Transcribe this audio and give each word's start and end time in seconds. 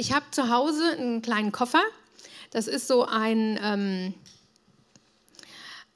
ich 0.00 0.14
habe 0.14 0.24
zu 0.30 0.48
Hause 0.48 0.96
einen 0.98 1.20
kleinen 1.20 1.52
Koffer. 1.52 1.82
Das 2.52 2.68
ist 2.68 2.88
so 2.88 3.04
ein, 3.04 3.60
ähm, 3.62 4.14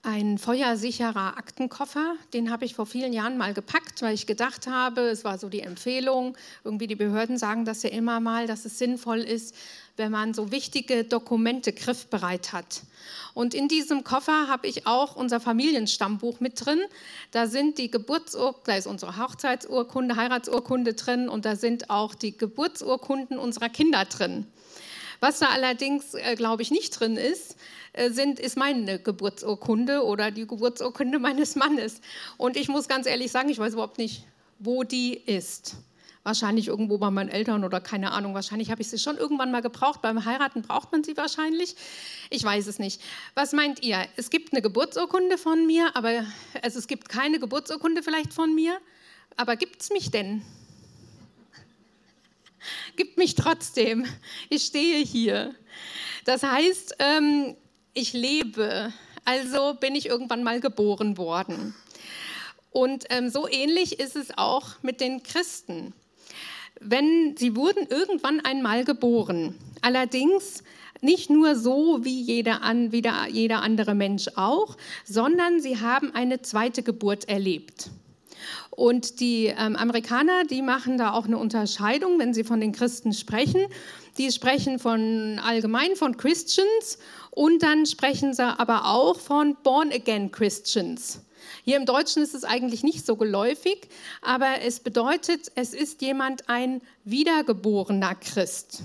ein 0.05 0.37
feuersicherer 0.37 1.39
Aktenkoffer. 1.39 2.17
Den 2.35 2.51
habe 2.51 2.67
ich 2.67 2.75
vor 2.75 2.85
vielen 2.85 3.15
Jahren 3.15 3.39
mal 3.39 3.55
gepackt, 3.55 4.03
weil 4.03 4.15
ich 4.15 4.27
gedacht 4.27 4.67
habe, 4.67 5.01
es 5.01 5.25
war 5.25 5.39
so 5.39 5.49
die 5.49 5.61
Empfehlung, 5.61 6.37
irgendwie 6.63 6.87
die 6.87 6.95
Behörden 6.95 7.39
sagen 7.39 7.65
das 7.65 7.83
ja 7.83 7.91
immer 7.91 8.21
mal, 8.21 8.47
dass 8.47 8.67
es 8.67 8.79
sinnvoll 8.79 9.21
ist, 9.21 9.55
wenn 9.97 10.13
man 10.13 10.35
so 10.35 10.51
wichtige 10.51 11.05
Dokumente 11.05 11.73
griffbereit 11.73 12.53
hat. 12.53 12.83
Und 13.33 13.55
in 13.55 13.67
diesem 13.67 14.05
Koffer 14.05 14.47
habe 14.49 14.67
ich 14.67 14.87
auch 14.87 15.17
unser 15.17 15.41
Familienstammbuch 15.41 16.39
mit 16.39 16.65
drin. 16.65 16.81
Da 17.31 17.47
sind 17.47 17.79
die 17.79 17.91
Geburtsurkunde, 17.91 18.63
da 18.67 18.77
ist 18.77 18.87
unsere 18.87 19.17
Hochzeitsurkunde, 19.17 20.17
Heiratsurkunde 20.17 20.93
drin 20.95 21.31
und 21.31 21.47
da 21.47 21.57
sind 21.57 21.89
auch 21.89 22.15
die 22.15 22.37
Geburtsurkunden 22.37 23.39
unserer 23.39 23.71
Kinder 23.71 24.05
drin. 24.05 24.47
Was 25.25 25.39
da 25.39 25.47
allerdings, 25.47 26.13
äh, 26.13 26.35
glaube 26.35 26.61
ich, 26.61 26.71
nicht 26.71 27.01
drin 27.01 27.17
ist, 27.17 27.57
äh, 27.95 28.11
sind, 28.11 28.39
ist 28.39 28.59
meine 28.59 28.99
Geburtsurkunde 28.99 30.05
oder 30.05 30.31
die 30.31 30.47
Geburtsurkunde 30.47 31.19
meines 31.29 31.57
Mannes. 31.57 32.03
Und 32.37 32.59
ich 32.59 32.69
muss 32.69 32.89
ganz 32.89 33.07
ehrlich 33.07 33.33
sagen, 33.33 33.49
ich 33.49 33.59
weiß 33.59 33.73
überhaupt 33.73 33.97
nicht, 33.97 34.27
wo 34.59 34.83
die 34.83 35.15
ist 35.15 35.77
wahrscheinlich 36.25 36.69
irgendwo 36.69 36.99
bei 36.99 37.11
meinen 37.11 37.31
Eltern 37.31 37.65
oder 37.65 37.81
keine 37.81 38.13
Ahnung, 38.13 38.35
wahrscheinlich 38.35 38.71
habe 38.71 38.83
ich 38.83 38.91
sie 38.91 38.99
schon 38.99 39.17
irgendwann 39.17 39.51
mal 39.51 39.63
gebraucht. 39.63 40.03
Beim 40.03 40.27
Heiraten 40.27 40.61
braucht 40.61 40.93
man 40.93 41.03
sie 41.03 41.17
wahrscheinlich. 41.17 41.75
Ich 42.29 42.45
weiß 42.45 42.67
es 42.67 42.79
nicht. 42.79 43.01
Was 43.35 43.53
meint 43.53 43.83
ihr? 43.83 44.07
Es 44.17 44.29
gibt 44.29 44.53
eine 44.53 44.61
Geburtsurkunde 44.61 45.39
von 45.39 45.67
mir, 45.67 45.97
aber 45.97 46.27
also 46.61 46.79
es 46.79 46.87
gibt 46.87 47.09
keine 47.09 47.39
Geburtsurkunde 47.39 48.03
vielleicht 48.03 48.35
von 48.35 48.55
mir, 48.55 48.79
aber 49.39 49.57
gibt 49.57 49.81
es 49.81 49.89
mich 49.89 50.11
denn? 50.11 50.43
Gibt 52.97 53.19
mich 53.19 53.35
trotzdem. 53.35 54.07
Ich 54.51 54.65
stehe 54.65 55.05
hier. 55.05 55.55
Das 56.25 56.43
heißt, 56.43 56.97
ähm, 56.99 57.57
ich 57.93 58.13
lebe. 58.13 58.93
Also 59.25 59.75
bin 59.75 59.95
ich 59.95 60.07
irgendwann 60.07 60.43
mal 60.43 60.61
geboren 60.61 61.17
worden. 61.17 61.75
Und 62.71 63.05
ähm, 63.11 63.31
so 63.31 63.49
ähnlich 63.49 64.01
ist 64.01 64.17
es 64.17 64.37
auch 64.37 64.83
mit 64.83 65.01
den 65.01 65.23
Christen 65.23 65.95
wenn 66.81 67.37
sie 67.37 67.57
wurden 67.57 67.87
irgendwann 67.89 68.41
einmal 68.41 68.85
geboren. 68.85 69.55
Allerdings 69.81 70.63
nicht 71.01 71.31
nur 71.31 71.57
so 71.57 72.05
wie 72.05 72.21
jeder, 72.21 72.63
an, 72.63 72.93
wie 72.93 73.03
der, 73.03 73.27
jeder 73.31 73.63
andere 73.63 73.95
Mensch 73.95 74.29
auch, 74.37 74.77
sondern 75.05 75.61
sie 75.61 75.81
haben 75.81 76.15
eine 76.15 76.43
zweite 76.43 76.83
Geburt 76.83 77.29
erlebt. 77.29 77.91
Und 78.71 79.21
die 79.21 79.47
ähm, 79.47 79.77
Amerikaner, 79.77 80.45
die 80.45 80.63
machen 80.63 80.99
da 80.99 81.13
auch 81.13 81.27
eine 81.27 81.39
Unterscheidung, 81.39 82.19
wenn 82.19 82.35
sie 82.35 82.45
von 82.45 82.61
den 82.61 82.73
Christen 82.73 83.13
sprechen. 83.13 83.67
Die 84.19 84.31
sprechen 84.31 84.79
von 84.79 85.41
allgemein 85.45 85.97
von 85.97 86.17
Christians 86.17 86.99
und 87.31 87.63
dann 87.63 87.87
sprechen 87.87 88.33
sie 88.35 88.45
aber 88.45 88.87
auch 88.87 89.19
von 89.19 89.57
Born-Again 89.63 90.31
Christians. 90.31 91.21
Hier 91.65 91.77
im 91.77 91.87
Deutschen 91.87 92.23
ist 92.23 92.35
es 92.35 92.45
eigentlich 92.45 92.83
nicht 92.83 93.07
so 93.07 93.17
geläufig, 93.17 93.89
aber 94.23 94.61
es 94.63 94.81
bedeutet, 94.81 95.51
es 95.55 95.73
ist 95.75 96.03
jemand 96.03 96.49
ein 96.49 96.81
wiedergeborener 97.05 98.15
Christ. 98.15 98.83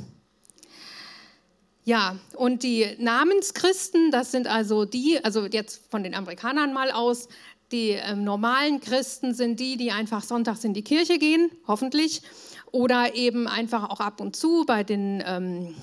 Ja, 1.89 2.17
und 2.35 2.61
die 2.61 2.85
Namenschristen, 2.99 4.11
das 4.11 4.31
sind 4.31 4.47
also 4.47 4.85
die, 4.85 5.23
also 5.23 5.47
jetzt 5.47 5.81
von 5.89 6.03
den 6.03 6.13
Amerikanern 6.13 6.71
mal 6.71 6.91
aus, 6.91 7.29
die 7.71 7.91
ähm, 7.91 8.23
normalen 8.23 8.79
Christen 8.79 9.33
sind 9.33 9.59
die, 9.59 9.77
die 9.77 9.91
einfach 9.91 10.23
sonntags 10.23 10.63
in 10.63 10.73
die 10.73 10.83
Kirche 10.83 11.17
gehen, 11.19 11.51
hoffentlich, 11.67 12.21
oder 12.71 13.15
eben 13.15 13.47
einfach 13.47 13.89
auch 13.89 13.99
ab 13.99 14.21
und 14.21 14.35
zu 14.35 14.63
bei 14.65 14.83
den 14.83 15.23
ähm, 15.25 15.75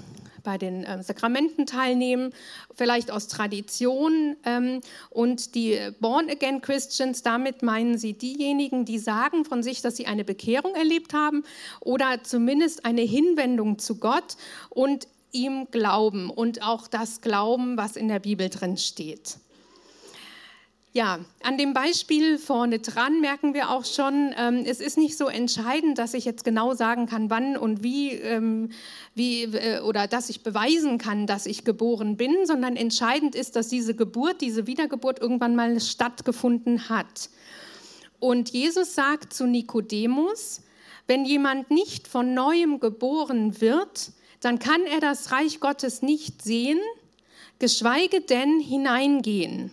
bei 0.47 0.57
den 0.57 0.85
äh, 0.85 1.03
Sakramenten 1.03 1.67
teilnehmen, 1.67 2.33
vielleicht 2.73 3.11
aus 3.11 3.27
Tradition. 3.27 4.37
Ähm, 4.45 4.81
und 5.11 5.57
die 5.57 5.77
Born-Again 6.01 6.61
Christians, 6.63 7.23
damit 7.23 7.63
meinen 7.63 7.99
sie 7.99 8.15
diejenigen, 8.15 8.85
die 8.85 9.01
sagen 9.01 9.45
von 9.45 9.65
sich, 9.65 9.83
dass 9.83 9.97
sie 9.97 10.07
eine 10.07 10.25
Bekehrung 10.25 10.77
erlebt 10.77 11.13
haben 11.13 11.43
oder 11.81 12.23
zumindest 12.23 12.85
eine 12.85 13.03
Hinwendung 13.03 13.81
zu 13.81 13.97
Gott 13.97 14.37
und 14.71 15.09
ihm 15.33 15.67
glauben 15.73 16.31
und 16.31 16.63
auch 16.63 16.87
das 16.87 17.21
Glauben, 17.21 17.77
was 17.77 17.97
in 17.97 18.07
der 18.07 18.21
Bibel 18.21 18.49
drin 18.49 18.77
steht. 18.77 19.39
Ja, 20.97 21.19
an 21.43 21.59
dem 21.59 21.75
Beispiel 21.75 22.39
vorne 22.39 22.79
dran 22.79 23.21
merken 23.21 23.53
wir 23.53 23.69
auch 23.69 23.85
schon, 23.85 24.35
ähm, 24.35 24.65
es 24.65 24.81
ist 24.81 24.97
nicht 24.97 25.19
so 25.19 25.27
entscheidend, 25.27 25.99
dass 25.99 26.15
ich 26.15 26.25
jetzt 26.25 26.43
genau 26.43 26.73
sagen 26.73 27.05
kann, 27.05 27.29
wann 27.29 27.59
und 27.59 27.83
wie, 27.83 28.13
ähm, 28.13 28.71
wie 29.15 29.43
äh, 29.43 29.81
oder 29.81 30.07
dass 30.07 30.31
ich 30.31 30.43
beweisen 30.43 30.97
kann, 30.97 31.27
dass 31.27 31.45
ich 31.45 31.67
geboren 31.67 32.17
bin, 32.17 32.47
sondern 32.47 32.77
entscheidend 32.77 33.35
ist, 33.35 33.57
dass 33.57 33.69
diese 33.69 33.95
Geburt, 33.95 34.41
diese 34.41 34.67
Wiedergeburt 34.67 35.21
irgendwann 35.21 35.55
mal 35.55 35.79
stattgefunden 35.81 36.89
hat. 36.89 37.29
Und 38.19 38.49
Jesus 38.49 38.95
sagt 38.95 39.35
zu 39.35 39.47
Nikodemus, 39.47 40.63
wenn 41.07 41.27
jemand 41.27 41.71
nicht 41.71 42.09
von 42.09 42.33
neuem 42.33 42.81
geboren 42.81 43.61
wird, 43.61 44.13
dann 44.41 44.59
kann 44.59 44.81
er 44.91 45.01
das 45.01 45.31
Reich 45.31 45.61
Gottes 45.61 46.01
nicht 46.01 46.41
sehen, 46.41 46.81
geschweige 47.59 48.23
denn 48.23 48.61
hineingehen. 48.61 49.71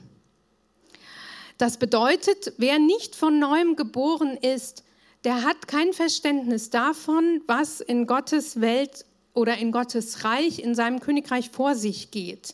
Das 1.64 1.78
bedeutet, 1.78 2.52
wer 2.58 2.78
nicht 2.78 3.16
von 3.16 3.40
neuem 3.40 3.78
geboren 3.78 4.36
ist, 4.36 4.84
der 5.24 5.44
hat 5.44 5.66
kein 5.70 5.94
Verständnis 5.94 6.72
davon, 6.72 7.42
was 7.48 7.80
in 7.80 8.06
Gottes 8.06 8.60
Welt 8.60 9.06
oder 9.34 9.58
in 9.58 9.72
Gottes 9.72 10.26
Reich, 10.26 10.60
in 10.60 10.76
seinem 10.76 11.00
Königreich 11.00 11.52
vor 11.52 11.76
sich 11.76 12.12
geht. 12.12 12.54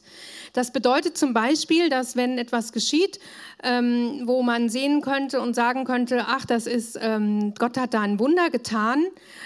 Das 0.53 0.71
bedeutet 0.71 1.17
zum 1.17 1.33
Beispiel, 1.33 1.89
dass 1.89 2.17
wenn 2.17 2.37
etwas 2.37 2.71
geschieht, 2.71 3.19
ähm, 3.63 4.27
wo 4.27 4.43
man 4.43 4.69
sehen 4.69 5.01
könnte 5.01 5.41
und 5.41 5.55
sagen 5.55 5.85
könnte, 5.85 6.25
ach, 6.27 6.45
das 6.45 6.67
ist, 6.67 6.95
ähm, 7.01 7.55
Gott 7.57 7.79
hat 7.79 7.95
da 7.95 8.01
ein 8.01 8.19
Wunder 8.19 8.51
getan, 8.51 9.03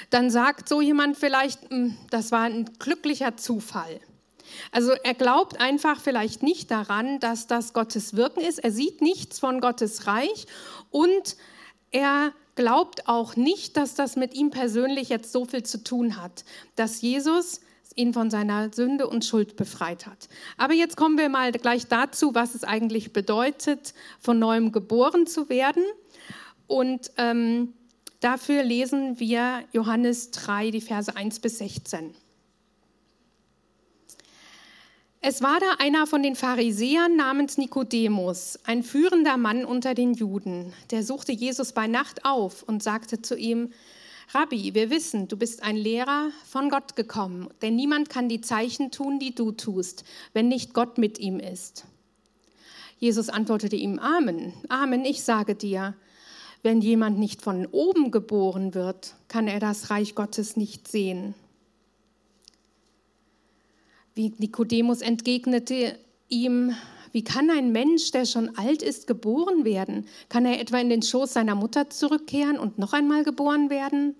dann 0.10 0.30
sagt 0.30 0.68
so 0.68 0.82
jemand 0.82 1.16
vielleicht, 1.16 1.70
hm, 1.70 1.96
das 2.10 2.34
war 2.34 2.42
ein 2.42 2.70
glücklicher 2.80 3.38
Zufall. 3.38 4.02
Also 4.72 4.92
er 5.04 5.14
glaubt 5.14 5.60
einfach 5.60 6.00
vielleicht 6.00 6.44
nicht 6.44 6.72
daran, 6.72 7.20
dass 7.20 7.48
das 7.48 7.74
Gottes 7.74 8.16
Wirken 8.16 8.42
ist. 8.42 8.60
Er 8.60 8.72
sieht 8.72 9.02
nichts 9.02 9.40
von 9.40 9.62
Gottes 9.62 10.08
Reich 10.08 10.48
und 10.92 11.36
er 11.92 12.34
glaubt 12.56 13.08
auch 13.08 13.36
nicht, 13.36 13.78
dass 13.78 13.96
das 13.96 14.16
mit 14.16 14.34
ihm 14.34 14.52
persönlich 14.52 15.10
jetzt 15.10 15.32
so 15.32 15.46
viel 15.46 15.64
zu 15.64 15.84
tun 15.84 16.22
hat, 16.22 16.44
dass 16.76 17.02
Jesus 17.02 17.62
ihn 17.96 18.14
von 18.14 18.30
seiner 18.30 18.72
Sünde 18.74 19.08
und 19.08 19.26
Schuld 19.26 19.56
befreit 19.56 20.06
hat. 20.06 20.28
Aber 20.58 20.74
jetzt 20.74 20.98
kommen 20.98 21.18
wir 21.18 21.30
mal 21.30 21.52
gleich 21.52 21.88
dazu, 21.88 22.34
was 22.34 22.56
es 22.56 22.64
eigentlich 22.64 23.14
bedeutet, 23.14 23.94
von 24.20 24.40
neuem 24.40 24.72
geboren 24.72 25.28
zu 25.28 25.50
werden. 25.50 25.84
Und 26.68 27.12
ähm, 27.18 27.74
dafür 28.20 28.64
lesen 28.64 29.20
wir 29.20 29.64
Johannes 29.74 30.32
3, 30.32 30.72
die 30.72 30.82
Verse 30.82 31.16
1 31.16 31.40
bis 31.40 31.60
16. 31.60 32.16
Es 35.26 35.42
war 35.42 35.58
da 35.62 35.76
einer 35.80 36.06
von 36.06 36.22
den 36.22 36.36
Pharisäern 36.36 37.16
namens 37.16 37.58
Nikodemus, 37.58 38.60
ein 38.66 38.84
führender 38.84 39.38
Mann 39.38 39.64
unter 39.64 39.94
den 39.94 40.14
Juden. 40.14 40.74
Der 40.92 41.02
suchte 41.02 41.32
Jesus 41.32 41.72
bei 41.72 41.88
Nacht 41.88 42.26
auf 42.26 42.62
und 42.64 42.84
sagte 42.84 43.22
zu 43.22 43.38
ihm, 43.38 43.72
Rabbi, 44.34 44.74
wir 44.74 44.90
wissen, 44.90 45.30
du 45.30 45.38
bist 45.38 45.64
ein 45.64 45.78
Lehrer 45.78 46.32
von 46.46 46.70
Gott 46.70 46.98
gekommen, 46.98 47.48
denn 47.62 47.78
niemand 47.78 48.10
kann 48.10 48.28
die 48.28 48.42
Zeichen 48.42 48.92
tun, 48.92 49.18
die 49.18 49.34
du 49.34 49.54
tust, 49.54 50.04
wenn 50.34 50.50
nicht 50.50 50.74
Gott 50.74 50.98
mit 50.98 51.20
ihm 51.20 51.40
ist. 51.40 51.86
Jesus 53.00 53.30
antwortete 53.30 53.78
ihm, 53.78 54.00
Amen, 54.00 54.52
Amen, 54.68 55.06
ich 55.06 55.24
sage 55.24 55.56
dir, 55.56 55.94
wenn 56.64 56.82
jemand 56.82 57.18
nicht 57.18 57.42
von 57.42 57.66
oben 57.68 58.12
geboren 58.12 58.74
wird, 58.74 59.16
kann 59.30 59.48
er 59.48 59.62
das 59.62 59.90
Reich 59.90 60.16
Gottes 60.16 60.58
nicht 60.58 60.90
sehen. 60.90 61.34
Wie 64.16 64.32
Nikodemus 64.38 65.02
entgegnete 65.02 65.98
ihm, 66.30 66.76
wie 67.12 67.24
kann 67.24 67.50
ein 67.50 67.72
Mensch, 67.72 68.12
der 68.12 68.26
schon 68.26 68.56
alt 68.58 68.84
ist, 68.84 69.08
geboren 69.08 69.66
werden? 69.66 70.08
Kann 70.30 70.46
er 70.46 70.60
etwa 70.60 70.80
in 70.80 70.90
den 70.90 71.02
Schoß 71.02 71.34
seiner 71.34 71.56
Mutter 71.56 71.90
zurückkehren 71.90 72.60
und 72.60 72.78
noch 72.78 72.94
einmal 72.94 73.24
geboren 73.24 73.70
werden? 73.70 74.16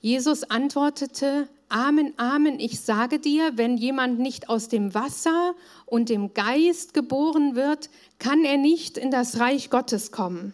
Jesus 0.00 0.44
antwortete, 0.44 1.48
Amen, 1.70 2.12
Amen, 2.18 2.60
ich 2.60 2.80
sage 2.80 3.18
dir, 3.18 3.52
wenn 3.56 3.78
jemand 3.78 4.18
nicht 4.18 4.50
aus 4.50 4.68
dem 4.68 4.92
Wasser 4.92 5.54
und 5.86 6.10
dem 6.10 6.34
Geist 6.34 6.92
geboren 6.92 7.54
wird, 7.54 7.88
kann 8.18 8.44
er 8.44 8.58
nicht 8.58 8.98
in 8.98 9.10
das 9.10 9.38
Reich 9.38 9.70
Gottes 9.70 10.12
kommen. 10.12 10.52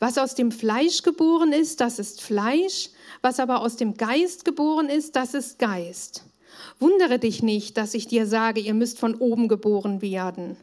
Was 0.00 0.18
aus 0.18 0.34
dem 0.34 0.52
Fleisch 0.52 1.02
geboren 1.02 1.52
ist, 1.52 1.80
das 1.80 1.98
ist 1.98 2.20
Fleisch, 2.20 2.90
was 3.22 3.40
aber 3.40 3.62
aus 3.62 3.76
dem 3.76 3.96
Geist 3.96 4.44
geboren 4.44 4.90
ist, 4.90 5.16
das 5.16 5.32
ist 5.32 5.58
Geist. 5.58 6.27
Wundere 6.78 7.18
dich 7.18 7.42
nicht, 7.42 7.76
dass 7.76 7.94
ich 7.94 8.06
dir 8.06 8.26
sage, 8.26 8.60
ihr 8.60 8.74
müsst 8.74 8.98
von 8.98 9.14
oben 9.14 9.48
geboren 9.48 10.02
werden. 10.02 10.56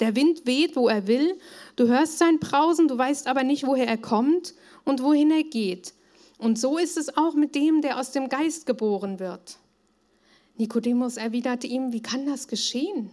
Der 0.00 0.16
Wind 0.16 0.46
weht, 0.46 0.76
wo 0.76 0.88
er 0.88 1.06
will, 1.06 1.38
du 1.76 1.88
hörst 1.88 2.18
sein 2.18 2.38
Brausen, 2.38 2.88
du 2.88 2.96
weißt 2.96 3.26
aber 3.26 3.44
nicht, 3.44 3.66
woher 3.66 3.86
er 3.86 3.98
kommt 3.98 4.54
und 4.84 5.02
wohin 5.02 5.30
er 5.30 5.44
geht. 5.44 5.92
Und 6.38 6.58
so 6.58 6.78
ist 6.78 6.96
es 6.96 7.16
auch 7.16 7.34
mit 7.34 7.54
dem, 7.54 7.82
der 7.82 8.00
aus 8.00 8.12
dem 8.12 8.30
Geist 8.30 8.64
geboren 8.64 9.20
wird. 9.20 9.58
Nikodemus 10.56 11.18
erwiderte 11.18 11.66
ihm, 11.66 11.92
wie 11.92 12.02
kann 12.02 12.26
das 12.26 12.48
geschehen? 12.48 13.10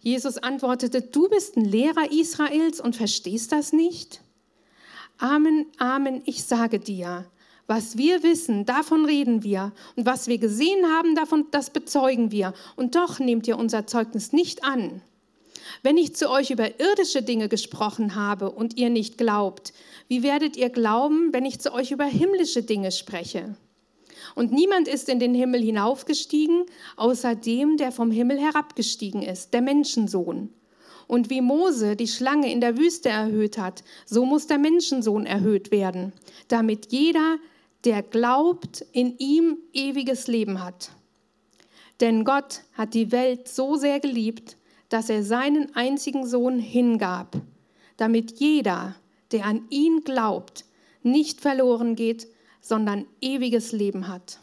Jesus 0.00 0.38
antwortete, 0.38 1.02
du 1.02 1.28
bist 1.28 1.56
ein 1.56 1.64
Lehrer 1.64 2.10
Israels 2.10 2.80
und 2.80 2.96
verstehst 2.96 3.52
das 3.52 3.72
nicht? 3.72 4.20
Amen, 5.18 5.66
Amen, 5.78 6.22
ich 6.24 6.44
sage 6.44 6.78
dir, 6.78 7.26
was 7.70 7.96
wir 7.96 8.24
wissen, 8.24 8.66
davon 8.66 9.04
reden 9.04 9.44
wir. 9.44 9.70
Und 9.94 10.04
was 10.04 10.26
wir 10.26 10.38
gesehen 10.38 10.86
haben, 10.86 11.14
davon, 11.14 11.46
das 11.52 11.70
bezeugen 11.70 12.32
wir. 12.32 12.52
Und 12.74 12.96
doch 12.96 13.20
nehmt 13.20 13.46
ihr 13.46 13.56
unser 13.56 13.86
Zeugnis 13.86 14.32
nicht 14.32 14.64
an. 14.64 15.02
Wenn 15.84 15.96
ich 15.96 16.16
zu 16.16 16.28
euch 16.30 16.50
über 16.50 16.80
irdische 16.80 17.22
Dinge 17.22 17.48
gesprochen 17.48 18.16
habe 18.16 18.50
und 18.50 18.76
ihr 18.76 18.90
nicht 18.90 19.18
glaubt, 19.18 19.72
wie 20.08 20.24
werdet 20.24 20.56
ihr 20.56 20.68
glauben, 20.68 21.32
wenn 21.32 21.44
ich 21.44 21.60
zu 21.60 21.72
euch 21.72 21.92
über 21.92 22.06
himmlische 22.06 22.64
Dinge 22.64 22.90
spreche? 22.90 23.54
Und 24.34 24.50
niemand 24.50 24.88
ist 24.88 25.08
in 25.08 25.20
den 25.20 25.32
Himmel 25.32 25.62
hinaufgestiegen, 25.62 26.64
außer 26.96 27.36
dem, 27.36 27.76
der 27.76 27.92
vom 27.92 28.10
Himmel 28.10 28.40
herabgestiegen 28.40 29.22
ist, 29.22 29.54
der 29.54 29.62
Menschensohn. 29.62 30.52
Und 31.06 31.30
wie 31.30 31.40
Mose 31.40 31.94
die 31.94 32.08
Schlange 32.08 32.50
in 32.52 32.60
der 32.60 32.76
Wüste 32.76 33.10
erhöht 33.10 33.58
hat, 33.58 33.84
so 34.06 34.24
muss 34.24 34.48
der 34.48 34.58
Menschensohn 34.58 35.24
erhöht 35.24 35.70
werden, 35.70 36.12
damit 36.48 36.90
jeder, 36.90 37.38
der 37.84 38.02
glaubt, 38.02 38.84
in 38.92 39.16
ihm 39.18 39.58
ewiges 39.72 40.26
Leben 40.26 40.62
hat. 40.62 40.90
Denn 42.00 42.24
Gott 42.24 42.62
hat 42.74 42.94
die 42.94 43.12
Welt 43.12 43.48
so 43.48 43.76
sehr 43.76 44.00
geliebt, 44.00 44.56
dass 44.88 45.08
er 45.08 45.22
seinen 45.22 45.74
einzigen 45.74 46.26
Sohn 46.26 46.58
hingab, 46.58 47.36
damit 47.96 48.40
jeder, 48.40 48.96
der 49.32 49.46
an 49.46 49.66
ihn 49.70 50.02
glaubt, 50.02 50.64
nicht 51.02 51.40
verloren 51.40 51.94
geht, 51.94 52.26
sondern 52.60 53.06
ewiges 53.20 53.72
Leben 53.72 54.08
hat. 54.08 54.40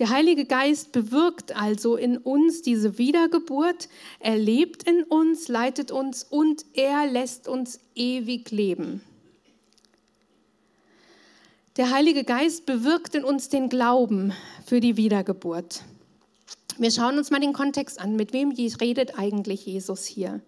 Der 0.00 0.10
Heilige 0.10 0.44
Geist 0.44 0.90
bewirkt 0.90 1.54
also 1.54 1.94
in 1.94 2.16
uns 2.18 2.62
diese 2.62 2.98
Wiedergeburt, 2.98 3.88
er 4.18 4.36
lebt 4.36 4.82
in 4.82 5.04
uns, 5.04 5.46
leitet 5.46 5.92
uns 5.92 6.24
und 6.24 6.64
er 6.74 7.06
lässt 7.06 7.46
uns 7.46 7.78
ewig 7.94 8.50
leben. 8.50 9.02
Der 11.76 11.90
Heilige 11.90 12.22
Geist 12.22 12.66
bewirkt 12.66 13.16
in 13.16 13.24
uns 13.24 13.48
den 13.48 13.68
Glauben 13.68 14.32
für 14.64 14.78
die 14.78 14.96
Wiedergeburt. 14.96 15.82
Wir 16.78 16.92
schauen 16.92 17.18
uns 17.18 17.32
mal 17.32 17.40
den 17.40 17.52
Kontext 17.52 18.00
an. 18.00 18.14
Mit 18.14 18.32
wem 18.32 18.52
redet 18.52 19.18
eigentlich 19.18 19.66
Jesus 19.66 20.06
hier? 20.06 20.40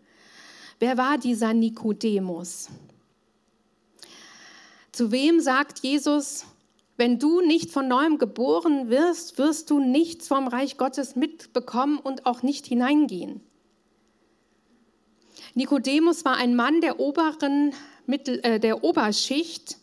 Wer 0.79 0.97
war 0.97 1.19
dieser 1.19 1.53
Nikodemus? 1.53 2.69
Zu 4.93 5.11
wem 5.11 5.41
sagt 5.41 5.81
Jesus, 5.81 6.45
wenn 6.97 7.19
du 7.19 7.41
nicht 7.41 7.73
von 7.73 7.89
neuem 7.89 8.19
geboren 8.19 8.89
wirst, 8.89 9.37
wirst 9.37 9.71
du 9.71 9.81
nichts 9.81 10.29
vom 10.29 10.47
Reich 10.47 10.79
Gottes 10.79 11.17
mitbekommen 11.17 11.99
und 11.99 12.25
auch 12.25 12.45
nicht 12.45 12.67
hineingehen. 12.67 13.41
Nikodemus 15.55 16.25
war 16.25 16.37
ein 16.37 16.55
Mann 16.55 16.81
der 16.81 17.01
oberen 17.01 17.73
äh, 18.07 18.61
der 18.61 18.85
Oberschicht. 18.85 19.79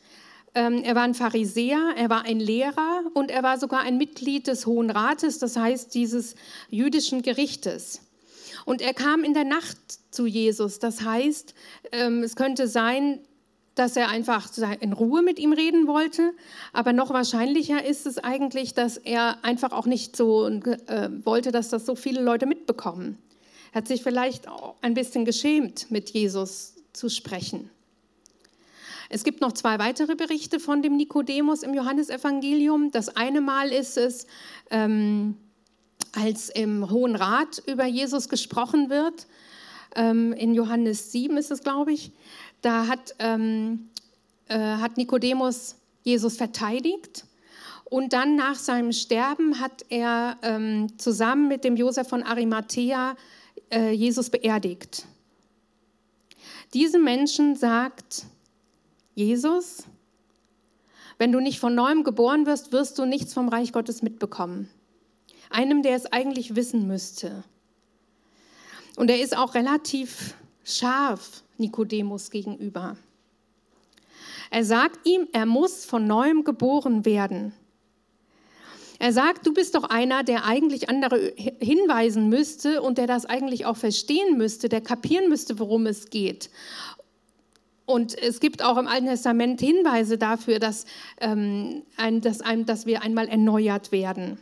Ähm, 0.56 0.84
er 0.84 0.96
war 0.96 1.04
ein 1.04 1.16
Pharisäer, 1.16 1.94
er 1.98 2.10
war 2.10 2.26
ein 2.26 2.40
Lehrer 2.40 3.04
und 3.14 3.32
er 3.32 3.42
war 3.42 3.58
sogar 3.58 3.82
ein 3.82 3.98
Mitglied 3.98 4.48
des 4.48 4.66
Hohen 4.66 4.92
Rates, 4.92 5.40
das 5.40 5.58
heißt 5.58 5.94
dieses 5.96 6.36
jüdischen 6.70 7.24
Gerichtes. 7.24 8.02
Und 8.66 8.82
er 8.82 8.94
kam 8.94 9.24
in 9.24 9.34
der 9.34 9.46
Nacht 9.46 9.78
zu 10.12 10.26
Jesus. 10.26 10.80
Das 10.80 11.02
heißt, 11.02 11.54
ähm, 11.92 12.24
es 12.24 12.36
könnte 12.36 12.68
sein, 12.68 13.20
dass 13.76 13.96
er 13.96 14.10
einfach 14.10 14.50
in 14.80 14.94
Ruhe 14.94 15.22
mit 15.24 15.40
ihm 15.40 15.54
reden 15.54 15.88
wollte. 15.88 16.34
Aber 16.72 16.94
noch 16.94 17.10
wahrscheinlicher 17.10 17.84
ist 17.84 18.06
es 18.06 18.20
eigentlich, 18.20 18.74
dass 18.74 18.98
er 18.98 19.44
einfach 19.44 19.72
auch 19.72 19.88
nicht 19.88 20.16
so 20.16 20.48
äh, 20.48 21.10
wollte, 21.24 21.52
dass 21.52 21.70
das 21.70 21.86
so 21.86 21.96
viele 21.96 22.22
Leute 22.22 22.46
mitbekommen. 22.46 23.18
Er 23.72 23.78
hat 23.78 23.88
sich 23.88 24.04
vielleicht 24.04 24.48
auch 24.48 24.76
ein 24.82 24.94
bisschen 24.94 25.26
geschämt, 25.26 25.90
mit 25.90 26.12
Jesus 26.12 26.76
zu 26.94 27.10
sprechen. 27.10 27.72
Es 29.14 29.24
gibt 29.24 29.42
noch 29.42 29.52
zwei 29.52 29.78
weitere 29.78 30.16
Berichte 30.16 30.60
von 30.60 30.82
dem 30.82 30.98
Nikodemus 30.98 31.62
im 31.62 31.76
Johannesevangelium. 31.76 32.90
Das 32.90 33.16
eine 33.16 33.42
Mal 33.42 33.72
ist 33.72 33.96
es, 33.96 34.26
ähm, 34.72 35.38
als 36.14 36.50
im 36.50 36.90
Hohen 36.90 37.16
Rat 37.16 37.62
über 37.68 37.86
Jesus 37.86 38.28
gesprochen 38.28 38.90
wird. 38.90 39.28
Ähm, 39.96 40.34
in 40.34 40.56
Johannes 40.56 41.12
7 41.12 41.38
ist 41.38 41.52
es, 41.52 41.62
glaube 41.62 41.94
ich. 41.94 42.12
Da 42.64 42.88
hat, 42.88 43.14
ähm, 43.20 43.90
äh, 44.48 44.58
hat 44.58 44.98
Nikodemus 44.98 45.76
Jesus 46.02 46.36
verteidigt. 46.36 47.26
Und 47.86 48.14
dann 48.14 48.36
nach 48.36 48.56
seinem 48.56 48.92
Sterben 48.94 49.60
hat 49.60 49.86
er 49.90 50.38
ähm, 50.42 50.98
zusammen 50.98 51.50
mit 51.50 51.64
dem 51.64 51.76
Josef 51.76 52.08
von 52.08 52.24
Arimathea 52.24 53.16
äh, 53.72 53.92
Jesus 53.92 54.32
beerdigt. 54.32 55.06
Diesem 56.74 57.04
Menschen 57.04 57.56
sagt 57.56 58.26
Jesus, 59.16 59.84
wenn 61.18 61.32
du 61.32 61.40
nicht 61.40 61.60
von 61.60 61.76
neuem 61.76 62.04
geboren 62.04 62.46
wirst, 62.46 62.72
wirst 62.72 62.98
du 62.98 63.06
nichts 63.06 63.34
vom 63.34 63.50
Reich 63.50 63.72
Gottes 63.72 64.02
mitbekommen. 64.02 64.70
Einem, 65.50 65.84
der 65.84 65.96
es 65.96 66.12
eigentlich 66.12 66.56
wissen 66.56 66.88
müsste. 66.88 67.44
Und 68.96 69.10
er 69.10 69.22
ist 69.22 69.38
auch 69.38 69.54
relativ 69.54 70.36
scharf 70.64 71.44
Nikodemus 71.58 72.32
gegenüber. 72.32 72.98
Er 74.50 74.66
sagt 74.66 75.08
ihm, 75.08 75.28
er 75.32 75.46
muss 75.46 75.86
von 75.86 76.06
neuem 76.06 76.44
geboren 76.44 77.06
werden. 77.06 77.54
Er 79.00 79.12
sagt, 79.12 79.46
du 79.46 79.54
bist 79.54 79.76
doch 79.76 79.84
einer, 79.84 80.24
der 80.24 80.46
eigentlich 80.46 80.90
andere 80.90 81.34
hinweisen 81.60 82.30
müsste 82.30 82.82
und 82.82 82.98
der 82.98 83.08
das 83.08 83.26
eigentlich 83.26 83.66
auch 83.66 83.76
verstehen 83.76 84.38
müsste, 84.38 84.70
der 84.70 84.82
kapieren 84.82 85.28
müsste, 85.28 85.60
worum 85.60 85.88
es 85.88 86.10
geht. 86.10 86.50
Und 87.86 88.18
es 88.18 88.40
gibt 88.40 88.64
auch 88.64 88.78
im 88.78 88.88
Alten 88.88 89.08
Testament 89.08 89.60
Hinweise 89.60 90.18
dafür, 90.18 90.60
dass, 90.60 90.86
ähm, 91.20 91.84
ein, 91.98 92.22
dass, 92.22 92.42
ein, 92.42 92.66
dass 92.66 92.86
wir 92.86 93.02
einmal 93.02 93.28
erneuert 93.28 93.92
werden. 93.92 94.38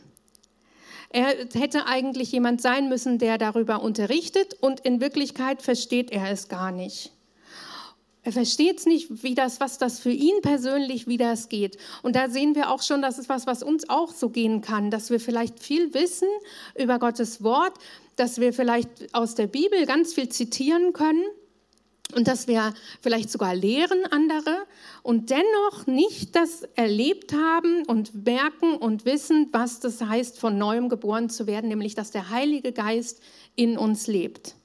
Er 1.09 1.35
hätte 1.53 1.87
eigentlich 1.87 2.31
jemand 2.31 2.61
sein 2.61 2.87
müssen, 2.87 3.17
der 3.17 3.37
darüber 3.37 3.81
unterrichtet 3.81 4.55
und 4.61 4.79
in 4.81 5.01
Wirklichkeit 5.01 5.61
versteht 5.61 6.11
er 6.11 6.29
es 6.31 6.47
gar 6.47 6.71
nicht. 6.71 7.11
Er 8.23 8.31
versteht 8.31 8.77
es 8.77 8.85
nicht, 8.85 9.23
wie 9.23 9.33
das, 9.33 9.59
was 9.59 9.79
das 9.79 9.99
für 9.99 10.11
ihn 10.11 10.41
persönlich, 10.41 11.07
wie 11.07 11.17
das 11.17 11.49
geht. 11.49 11.77
Und 12.03 12.15
da 12.15 12.29
sehen 12.29 12.53
wir 12.53 12.69
auch 12.69 12.83
schon, 12.83 13.01
das 13.01 13.17
ist 13.17 13.29
was, 13.29 13.47
was 13.47 13.63
uns 13.63 13.89
auch 13.89 14.13
so 14.13 14.29
gehen 14.29 14.61
kann, 14.61 14.91
dass 14.91 15.09
wir 15.09 15.19
vielleicht 15.19 15.59
viel 15.59 15.93
wissen 15.95 16.27
über 16.79 16.99
Gottes 16.99 17.43
Wort, 17.43 17.73
dass 18.15 18.39
wir 18.39 18.53
vielleicht 18.53 19.13
aus 19.13 19.33
der 19.33 19.47
Bibel 19.47 19.87
ganz 19.87 20.13
viel 20.13 20.29
zitieren 20.29 20.93
können 20.93 21.23
und 22.15 22.27
dass 22.27 22.47
wir 22.47 22.73
vielleicht 23.01 23.29
sogar 23.29 23.55
lehren 23.55 24.05
andere 24.09 24.65
und 25.03 25.29
dennoch 25.29 25.87
nicht 25.87 26.35
das 26.35 26.63
erlebt 26.75 27.33
haben 27.33 27.83
und 27.85 28.25
merken 28.25 28.75
und 28.75 29.05
wissen, 29.05 29.49
was 29.51 29.79
das 29.79 30.01
heißt, 30.01 30.39
von 30.39 30.57
neuem 30.57 30.89
geboren 30.89 31.29
zu 31.29 31.47
werden, 31.47 31.69
nämlich 31.69 31.95
dass 31.95 32.11
der 32.11 32.29
Heilige 32.29 32.71
Geist 32.71 33.21
in 33.55 33.77
uns 33.77 34.07
lebt. 34.07 34.55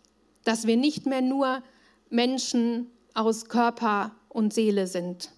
Dass 0.45 0.67
wir 0.67 0.76
nicht 0.76 1.07
mehr 1.07 1.23
nur 1.23 1.62
Menschen 2.11 2.87
aus 3.15 3.47
Körper 3.47 4.15
und 4.29 4.53
Seele 4.53 4.87
sind. 4.87 5.31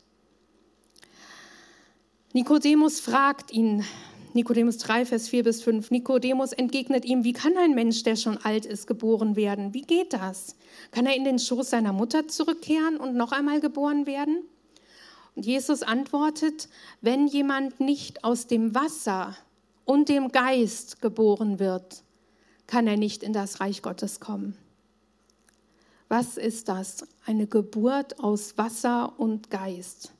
Nikodemus 2.32 3.00
fragt 3.00 3.52
ihn, 3.52 3.84
Nikodemus 4.34 4.78
3, 4.78 5.06
Vers 5.06 5.28
4 5.28 5.44
bis 5.44 5.62
5. 5.62 5.90
Nikodemus 5.90 6.52
entgegnet 6.52 7.04
ihm, 7.04 7.24
wie 7.24 7.32
kann 7.32 7.56
ein 7.56 7.74
Mensch, 7.74 8.02
der 8.02 8.16
schon 8.16 8.36
alt 8.38 8.66
ist, 8.66 8.86
geboren 8.86 9.36
werden? 9.36 9.74
Wie 9.74 9.82
geht 9.82 10.12
das? 10.12 10.54
Kann 10.90 11.06
er 11.06 11.16
in 11.16 11.24
den 11.24 11.38
Schoß 11.38 11.70
seiner 11.70 11.92
Mutter 11.92 12.28
zurückkehren 12.28 12.98
und 12.98 13.14
noch 13.14 13.32
einmal 13.32 13.60
geboren 13.60 14.06
werden? 14.06 14.44
Und 15.34 15.46
Jesus 15.46 15.82
antwortet, 15.82 16.68
wenn 17.00 17.26
jemand 17.26 17.80
nicht 17.80 18.24
aus 18.24 18.46
dem 18.46 18.74
Wasser 18.74 19.36
und 19.84 20.08
dem 20.08 20.30
Geist 20.30 21.00
geboren 21.00 21.58
wird, 21.58 22.02
kann 22.66 22.86
er 22.86 22.96
nicht 22.96 23.22
in 23.22 23.32
das 23.32 23.60
Reich 23.60 23.80
Gottes 23.80 24.20
kommen. 24.20 24.56
Was 26.08 26.36
ist 26.36 26.68
das? 26.68 27.06
Eine 27.24 27.46
Geburt 27.46 28.18
aus 28.18 28.58
Wasser 28.58 29.18
und 29.18 29.50
Geist. 29.50 30.12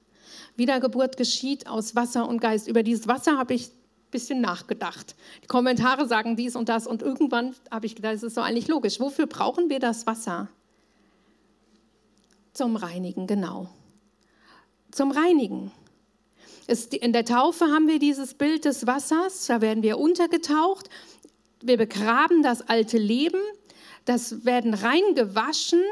Wiedergeburt 0.56 1.16
geschieht 1.16 1.66
aus 1.66 1.94
Wasser 1.94 2.28
und 2.28 2.40
Geist. 2.40 2.68
Über 2.68 2.82
dieses 2.82 3.08
Wasser 3.08 3.38
habe 3.38 3.54
ich 3.54 3.70
bisschen 4.10 4.40
nachgedacht. 4.40 5.14
Die 5.42 5.46
Kommentare 5.46 6.06
sagen 6.06 6.36
dies 6.36 6.56
und 6.56 6.68
das 6.68 6.86
und 6.86 7.02
irgendwann 7.02 7.54
habe 7.70 7.86
ich 7.86 7.94
gedacht, 7.94 8.14
das 8.14 8.22
ist 8.22 8.34
so 8.34 8.40
eigentlich 8.40 8.68
logisch. 8.68 9.00
Wofür 9.00 9.26
brauchen 9.26 9.70
wir 9.70 9.78
das 9.78 10.06
Wasser? 10.06 10.48
Zum 12.52 12.76
Reinigen, 12.76 13.26
genau. 13.26 13.68
Zum 14.90 15.10
Reinigen. 15.10 15.70
in 16.66 17.12
der 17.12 17.24
Taufe 17.24 17.66
haben 17.66 17.86
wir 17.86 17.98
dieses 17.98 18.34
Bild 18.34 18.64
des 18.64 18.86
Wassers, 18.86 19.46
da 19.46 19.60
werden 19.60 19.82
wir 19.82 19.98
untergetaucht, 19.98 20.88
wir 21.60 21.76
begraben 21.76 22.42
das 22.42 22.62
alte 22.62 22.98
Leben, 22.98 23.40
das 24.04 24.44
werden 24.44 24.74
rein 24.74 25.14
gewaschen, 25.14 25.82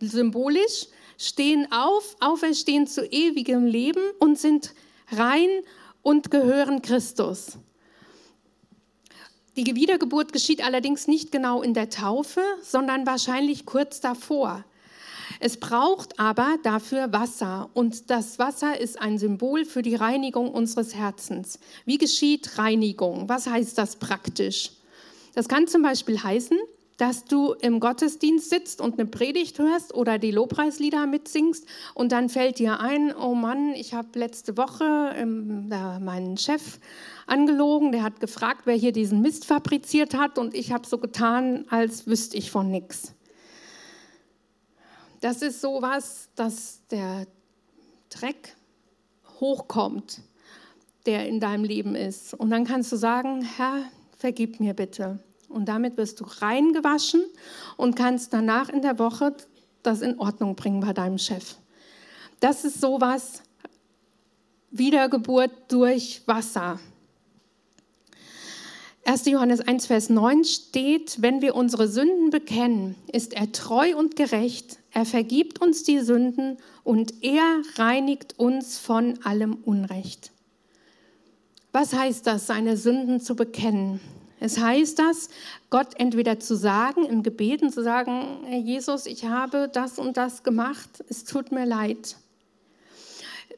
symbolisch, 0.00 0.86
stehen 1.18 1.70
auf, 1.72 2.16
auferstehen 2.20 2.86
zu 2.86 3.06
ewigem 3.06 3.64
Leben 3.66 4.02
und 4.18 4.38
sind 4.38 4.74
rein 5.10 5.48
und 6.06 6.30
gehören 6.30 6.82
Christus. 6.82 7.58
Die 9.56 9.74
Wiedergeburt 9.74 10.32
geschieht 10.32 10.64
allerdings 10.64 11.08
nicht 11.08 11.32
genau 11.32 11.62
in 11.62 11.74
der 11.74 11.90
Taufe, 11.90 12.42
sondern 12.62 13.08
wahrscheinlich 13.08 13.66
kurz 13.66 14.00
davor. 14.00 14.64
Es 15.40 15.58
braucht 15.58 16.20
aber 16.20 16.58
dafür 16.62 17.12
Wasser 17.12 17.70
und 17.74 18.08
das 18.08 18.38
Wasser 18.38 18.78
ist 18.78 19.00
ein 19.00 19.18
Symbol 19.18 19.64
für 19.64 19.82
die 19.82 19.96
Reinigung 19.96 20.52
unseres 20.52 20.94
Herzens. 20.94 21.58
Wie 21.86 21.98
geschieht 21.98 22.56
Reinigung? 22.56 23.28
Was 23.28 23.48
heißt 23.48 23.76
das 23.76 23.96
praktisch? 23.96 24.70
Das 25.34 25.48
kann 25.48 25.66
zum 25.66 25.82
Beispiel 25.82 26.22
heißen, 26.22 26.56
dass 26.96 27.24
du 27.24 27.52
im 27.52 27.80
Gottesdienst 27.80 28.48
sitzt 28.48 28.80
und 28.80 28.98
eine 28.98 29.06
Predigt 29.06 29.58
hörst 29.58 29.94
oder 29.94 30.18
die 30.18 30.30
Lobpreislieder 30.30 31.06
mitsingst 31.06 31.66
und 31.94 32.12
dann 32.12 32.28
fällt 32.28 32.58
dir 32.58 32.80
ein, 32.80 33.14
oh 33.14 33.34
Mann, 33.34 33.74
ich 33.74 33.92
habe 33.92 34.18
letzte 34.18 34.56
Woche 34.56 35.12
ähm, 35.14 35.68
meinen 35.68 36.38
Chef 36.38 36.78
angelogen, 37.26 37.92
der 37.92 38.02
hat 38.02 38.20
gefragt, 38.20 38.62
wer 38.64 38.74
hier 38.76 38.92
diesen 38.92 39.20
Mist 39.20 39.44
fabriziert 39.44 40.14
hat 40.14 40.38
und 40.38 40.54
ich 40.54 40.72
habe 40.72 40.86
so 40.86 40.98
getan, 40.98 41.66
als 41.68 42.06
wüsste 42.06 42.36
ich 42.36 42.50
von 42.50 42.70
nichts. 42.70 43.12
Das 45.20 45.42
ist 45.42 45.60
sowas, 45.60 46.28
dass 46.34 46.80
der 46.90 47.26
Dreck 48.10 48.56
hochkommt, 49.40 50.20
der 51.04 51.26
in 51.26 51.40
deinem 51.40 51.64
Leben 51.64 51.94
ist. 51.94 52.34
Und 52.34 52.50
dann 52.50 52.64
kannst 52.64 52.92
du 52.92 52.96
sagen, 52.96 53.42
Herr, 53.42 53.82
vergib 54.18 54.60
mir 54.60 54.74
bitte. 54.74 55.18
Und 55.48 55.66
damit 55.66 55.96
wirst 55.96 56.20
du 56.20 56.24
reingewaschen 56.24 57.22
und 57.76 57.96
kannst 57.96 58.32
danach 58.32 58.68
in 58.68 58.82
der 58.82 58.98
Woche 58.98 59.34
das 59.82 60.02
in 60.02 60.18
Ordnung 60.18 60.56
bringen 60.56 60.80
bei 60.80 60.92
deinem 60.92 61.18
Chef. 61.18 61.56
Das 62.40 62.64
ist 62.64 62.80
sowas, 62.80 63.42
Wiedergeburt 64.70 65.52
durch 65.68 66.22
Wasser. 66.26 66.78
1. 69.04 69.26
Johannes 69.26 69.60
1, 69.60 69.86
Vers 69.86 70.10
9 70.10 70.44
steht, 70.44 71.22
wenn 71.22 71.40
wir 71.40 71.54
unsere 71.54 71.86
Sünden 71.86 72.30
bekennen, 72.30 72.96
ist 73.12 73.34
er 73.34 73.52
treu 73.52 73.96
und 73.96 74.16
gerecht, 74.16 74.78
er 74.90 75.06
vergibt 75.06 75.60
uns 75.60 75.84
die 75.84 76.00
Sünden 76.00 76.58
und 76.82 77.22
er 77.22 77.62
reinigt 77.76 78.36
uns 78.38 78.78
von 78.78 79.18
allem 79.22 79.54
Unrecht. 79.64 80.32
Was 81.70 81.92
heißt 81.92 82.26
das, 82.26 82.48
seine 82.48 82.76
Sünden 82.76 83.20
zu 83.20 83.36
bekennen? 83.36 84.00
Es 84.38 84.58
heißt 84.58 84.98
das, 84.98 85.30
Gott 85.70 85.88
entweder 85.96 86.38
zu 86.38 86.56
sagen, 86.56 87.04
im 87.06 87.22
Gebeten 87.22 87.70
zu 87.72 87.82
sagen, 87.82 88.44
Herr 88.44 88.58
Jesus, 88.58 89.06
ich 89.06 89.24
habe 89.24 89.70
das 89.72 89.98
und 89.98 90.16
das 90.16 90.42
gemacht, 90.42 91.04
es 91.08 91.24
tut 91.24 91.52
mir 91.52 91.64
leid. 91.64 92.16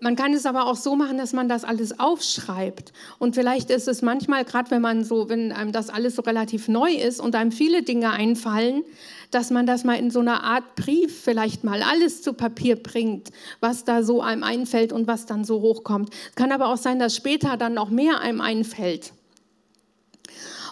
Man 0.01 0.15
kann 0.15 0.33
es 0.33 0.47
aber 0.47 0.67
auch 0.67 0.77
so 0.77 0.95
machen, 0.95 1.19
dass 1.19 1.33
man 1.33 1.49
das 1.49 1.65
alles 1.65 1.99
aufschreibt. 1.99 2.93
Und 3.19 3.35
vielleicht 3.35 3.69
ist 3.71 3.89
es 3.89 4.01
manchmal, 4.01 4.45
gerade 4.45 4.71
wenn 4.71 4.81
man 4.81 5.03
so, 5.03 5.29
wenn 5.29 5.51
einem 5.51 5.73
das 5.73 5.91
alles 5.91 6.15
so 6.15 6.23
relativ 6.23 6.69
neu 6.69 6.93
ist 6.93 7.21
und 7.21 7.35
einem 7.35 7.51
viele 7.51 7.83
Dinge 7.83 8.11
einfallen, 8.11 8.85
dass 9.33 9.51
man 9.51 9.67
das 9.67 9.83
mal 9.83 9.95
in 9.95 10.13
so 10.13 10.21
einer 10.21 10.45
Art 10.45 10.77
Brief 10.77 11.23
vielleicht 11.23 11.65
mal 11.65 11.83
alles 11.83 12.23
zu 12.23 12.33
Papier 12.33 12.77
bringt, 12.77 13.31
was 13.59 13.85
da 13.85 14.05
so 14.05 14.23
einem 14.23 14.45
einfällt 14.45 14.93
und 14.93 15.09
was 15.09 15.27
dann 15.27 15.45
so 15.45 15.61
hochkommt. 15.61 16.11
Kann 16.37 16.53
aber 16.53 16.69
auch 16.69 16.77
sein, 16.77 17.01
dass 17.01 17.17
später 17.17 17.57
dann 17.57 17.75
noch 17.75 17.91
mehr 17.91 18.21
einem 18.21 18.41
einfällt. 18.41 19.13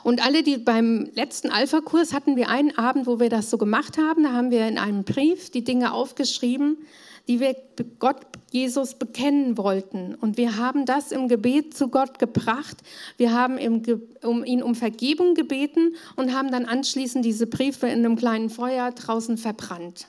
Und 0.06 0.24
alle, 0.24 0.44
die 0.44 0.56
beim 0.56 1.10
letzten 1.14 1.50
Alpha-Kurs 1.50 2.12
hatten 2.12 2.36
wir 2.36 2.48
einen 2.48 2.78
Abend, 2.78 3.08
wo 3.08 3.18
wir 3.18 3.28
das 3.28 3.50
so 3.50 3.58
gemacht 3.58 3.98
haben. 3.98 4.22
Da 4.22 4.34
haben 4.34 4.52
wir 4.52 4.68
in 4.68 4.78
einem 4.78 5.02
Brief 5.02 5.50
die 5.50 5.64
Dinge 5.64 5.92
aufgeschrieben, 5.92 6.78
die 7.26 7.40
wir 7.40 7.56
Gott 7.98 8.20
Jesus 8.52 8.94
bekennen 8.94 9.58
wollten. 9.58 10.14
Und 10.14 10.36
wir 10.36 10.58
haben 10.58 10.86
das 10.86 11.10
im 11.10 11.26
Gebet 11.26 11.76
zu 11.76 11.88
Gott 11.88 12.20
gebracht. 12.20 12.76
Wir 13.16 13.32
haben 13.32 13.58
ihn 13.58 14.62
um 14.62 14.76
Vergebung 14.76 15.34
gebeten 15.34 15.96
und 16.14 16.32
haben 16.32 16.52
dann 16.52 16.66
anschließend 16.66 17.24
diese 17.24 17.48
Briefe 17.48 17.88
in 17.88 18.04
einem 18.04 18.14
kleinen 18.14 18.48
Feuer 18.48 18.92
draußen 18.92 19.36
verbrannt. 19.38 20.06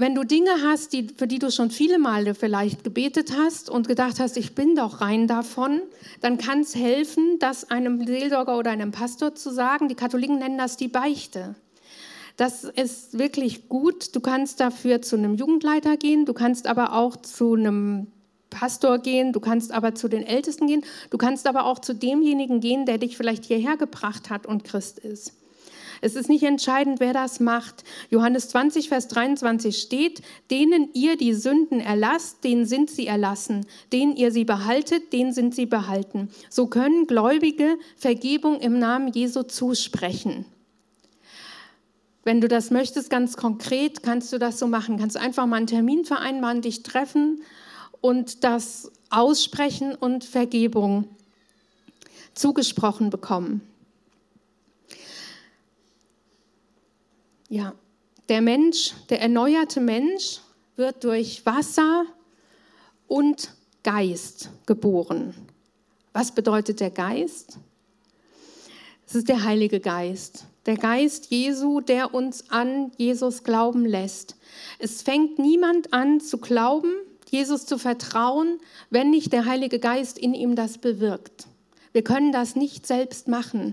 Wenn 0.00 0.14
du 0.14 0.22
Dinge 0.22 0.62
hast, 0.64 0.92
die, 0.92 1.08
für 1.16 1.26
die 1.26 1.40
du 1.40 1.50
schon 1.50 1.72
viele 1.72 1.98
Male 1.98 2.36
vielleicht 2.36 2.84
gebetet 2.84 3.32
hast 3.36 3.68
und 3.68 3.88
gedacht 3.88 4.20
hast, 4.20 4.36
ich 4.36 4.54
bin 4.54 4.76
doch 4.76 5.00
rein 5.00 5.26
davon, 5.26 5.82
dann 6.20 6.38
kann 6.38 6.60
es 6.60 6.76
helfen, 6.76 7.40
das 7.40 7.68
einem 7.68 8.06
Seelsorger 8.06 8.56
oder 8.56 8.70
einem 8.70 8.92
Pastor 8.92 9.34
zu 9.34 9.50
sagen. 9.50 9.88
Die 9.88 9.96
Katholiken 9.96 10.38
nennen 10.38 10.56
das 10.56 10.76
die 10.76 10.86
Beichte. 10.86 11.56
Das 12.36 12.62
ist 12.62 13.18
wirklich 13.18 13.68
gut. 13.68 14.14
Du 14.14 14.20
kannst 14.20 14.60
dafür 14.60 15.02
zu 15.02 15.16
einem 15.16 15.34
Jugendleiter 15.34 15.96
gehen, 15.96 16.26
du 16.26 16.32
kannst 16.32 16.68
aber 16.68 16.92
auch 16.92 17.16
zu 17.16 17.54
einem 17.54 18.06
Pastor 18.50 19.00
gehen, 19.00 19.32
du 19.32 19.40
kannst 19.40 19.72
aber 19.72 19.96
zu 19.96 20.06
den 20.06 20.22
Ältesten 20.22 20.68
gehen, 20.68 20.84
du 21.10 21.18
kannst 21.18 21.48
aber 21.48 21.64
auch 21.64 21.80
zu 21.80 21.92
demjenigen 21.92 22.60
gehen, 22.60 22.86
der 22.86 22.98
dich 22.98 23.16
vielleicht 23.16 23.46
hierher 23.46 23.76
gebracht 23.76 24.30
hat 24.30 24.46
und 24.46 24.62
Christ 24.62 25.00
ist. 25.00 25.32
Es 26.00 26.14
ist 26.14 26.28
nicht 26.28 26.44
entscheidend, 26.44 27.00
wer 27.00 27.12
das 27.12 27.40
macht. 27.40 27.84
Johannes 28.10 28.48
20, 28.50 28.88
Vers 28.88 29.08
23 29.08 29.78
steht, 29.78 30.22
denen 30.50 30.90
ihr 30.94 31.16
die 31.16 31.34
Sünden 31.34 31.80
erlasst, 31.80 32.44
denen 32.44 32.66
sind 32.66 32.90
sie 32.90 33.06
erlassen. 33.06 33.66
Denen 33.92 34.16
ihr 34.16 34.32
sie 34.32 34.44
behaltet, 34.44 35.12
denen 35.12 35.32
sind 35.32 35.54
sie 35.54 35.66
behalten. 35.66 36.30
So 36.50 36.66
können 36.66 37.06
Gläubige 37.06 37.78
Vergebung 37.96 38.60
im 38.60 38.78
Namen 38.78 39.12
Jesu 39.12 39.42
zusprechen. 39.42 40.44
Wenn 42.24 42.40
du 42.40 42.48
das 42.48 42.70
möchtest, 42.70 43.08
ganz 43.08 43.36
konkret, 43.36 44.02
kannst 44.02 44.32
du 44.32 44.38
das 44.38 44.58
so 44.58 44.66
machen. 44.66 44.98
Kannst 44.98 45.16
einfach 45.16 45.46
mal 45.46 45.56
einen 45.56 45.66
Termin 45.66 46.04
vereinbaren, 46.04 46.60
dich 46.60 46.82
treffen 46.82 47.42
und 48.00 48.44
das 48.44 48.92
aussprechen 49.10 49.94
und 49.94 50.24
Vergebung 50.24 51.08
zugesprochen 52.34 53.10
bekommen. 53.10 53.62
Ja, 57.48 57.74
der 58.28 58.42
Mensch, 58.42 58.92
der 59.08 59.22
erneuerte 59.22 59.80
Mensch 59.80 60.40
wird 60.76 61.02
durch 61.04 61.46
Wasser 61.46 62.04
und 63.06 63.50
Geist 63.82 64.50
geboren. 64.66 65.34
Was 66.12 66.32
bedeutet 66.32 66.80
der 66.80 66.90
Geist? 66.90 67.58
Es 69.06 69.14
ist 69.14 69.30
der 69.30 69.44
Heilige 69.44 69.80
Geist, 69.80 70.44
der 70.66 70.76
Geist 70.76 71.30
Jesu, 71.30 71.80
der 71.80 72.12
uns 72.12 72.50
an 72.50 72.92
Jesus 72.98 73.44
glauben 73.44 73.86
lässt. 73.86 74.36
Es 74.78 75.00
fängt 75.00 75.38
niemand 75.38 75.94
an 75.94 76.20
zu 76.20 76.36
glauben, 76.36 76.92
Jesus 77.30 77.64
zu 77.64 77.78
vertrauen, 77.78 78.60
wenn 78.90 79.08
nicht 79.08 79.32
der 79.32 79.46
Heilige 79.46 79.78
Geist 79.78 80.18
in 80.18 80.34
ihm 80.34 80.54
das 80.54 80.76
bewirkt. 80.76 81.46
Wir 81.92 82.04
können 82.04 82.32
das 82.32 82.56
nicht 82.56 82.86
selbst 82.86 83.26
machen. 83.26 83.72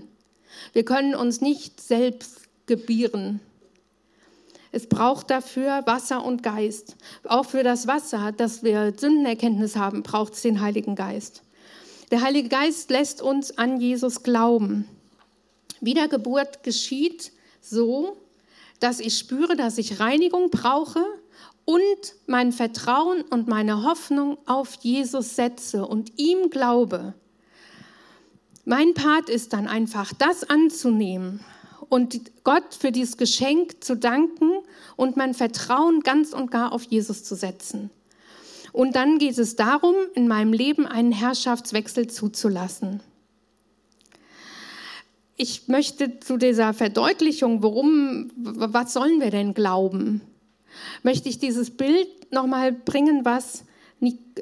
Wir 0.72 0.86
können 0.86 1.14
uns 1.14 1.42
nicht 1.42 1.78
selbst 1.82 2.48
gebieren. 2.64 3.40
Es 4.76 4.90
braucht 4.90 5.30
dafür 5.30 5.86
Wasser 5.86 6.22
und 6.22 6.42
Geist. 6.42 6.96
Auch 7.24 7.46
für 7.46 7.62
das 7.62 7.86
Wasser, 7.86 8.32
dass 8.32 8.62
wir 8.62 8.92
Sündenerkenntnis 8.94 9.74
haben, 9.74 10.02
braucht 10.02 10.34
es 10.34 10.42
den 10.42 10.60
Heiligen 10.60 10.94
Geist. 10.94 11.42
Der 12.10 12.20
Heilige 12.20 12.50
Geist 12.50 12.90
lässt 12.90 13.22
uns 13.22 13.56
an 13.56 13.80
Jesus 13.80 14.22
glauben. 14.22 14.86
Wiedergeburt 15.80 16.62
geschieht 16.62 17.32
so, 17.62 18.18
dass 18.78 19.00
ich 19.00 19.16
spüre, 19.16 19.56
dass 19.56 19.78
ich 19.78 19.98
Reinigung 19.98 20.50
brauche 20.50 21.02
und 21.64 22.14
mein 22.26 22.52
Vertrauen 22.52 23.22
und 23.22 23.48
meine 23.48 23.82
Hoffnung 23.82 24.36
auf 24.44 24.74
Jesus 24.82 25.36
setze 25.36 25.86
und 25.86 26.18
ihm 26.18 26.50
glaube. 26.50 27.14
Mein 28.66 28.92
Part 28.92 29.30
ist 29.30 29.54
dann 29.54 29.68
einfach, 29.68 30.12
das 30.12 30.44
anzunehmen, 30.44 31.40
und 31.88 32.20
Gott 32.44 32.74
für 32.78 32.92
dieses 32.92 33.16
Geschenk 33.16 33.82
zu 33.82 33.96
danken 33.96 34.50
und 34.96 35.16
mein 35.16 35.34
Vertrauen 35.34 36.00
ganz 36.00 36.32
und 36.32 36.50
gar 36.50 36.72
auf 36.72 36.82
Jesus 36.84 37.24
zu 37.24 37.34
setzen. 37.34 37.90
Und 38.72 38.94
dann 38.94 39.18
geht 39.18 39.38
es 39.38 39.56
darum, 39.56 39.94
in 40.14 40.28
meinem 40.28 40.52
Leben 40.52 40.86
einen 40.86 41.12
Herrschaftswechsel 41.12 42.08
zuzulassen. 42.08 43.00
Ich 45.38 45.68
möchte 45.68 46.20
zu 46.20 46.36
dieser 46.36 46.74
Verdeutlichung, 46.74 47.62
warum, 47.62 48.30
was 48.36 48.92
sollen 48.92 49.20
wir 49.20 49.30
denn 49.30 49.54
glauben, 49.54 50.20
möchte 51.02 51.28
ich 51.28 51.38
dieses 51.38 51.70
Bild 51.70 52.08
nochmal 52.32 52.72
bringen, 52.72 53.24
was, 53.24 53.64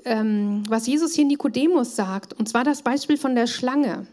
ähm, 0.05 0.63
was 0.69 0.87
Jesus 0.87 1.15
hier 1.15 1.25
Nikodemus 1.25 1.97
sagt. 1.97 2.33
Und 2.33 2.49
zwar 2.49 2.65
das 2.65 2.83
Beispiel 2.83 3.17
von 3.17 3.35
der 3.35 3.47
Schlange. 3.47 4.07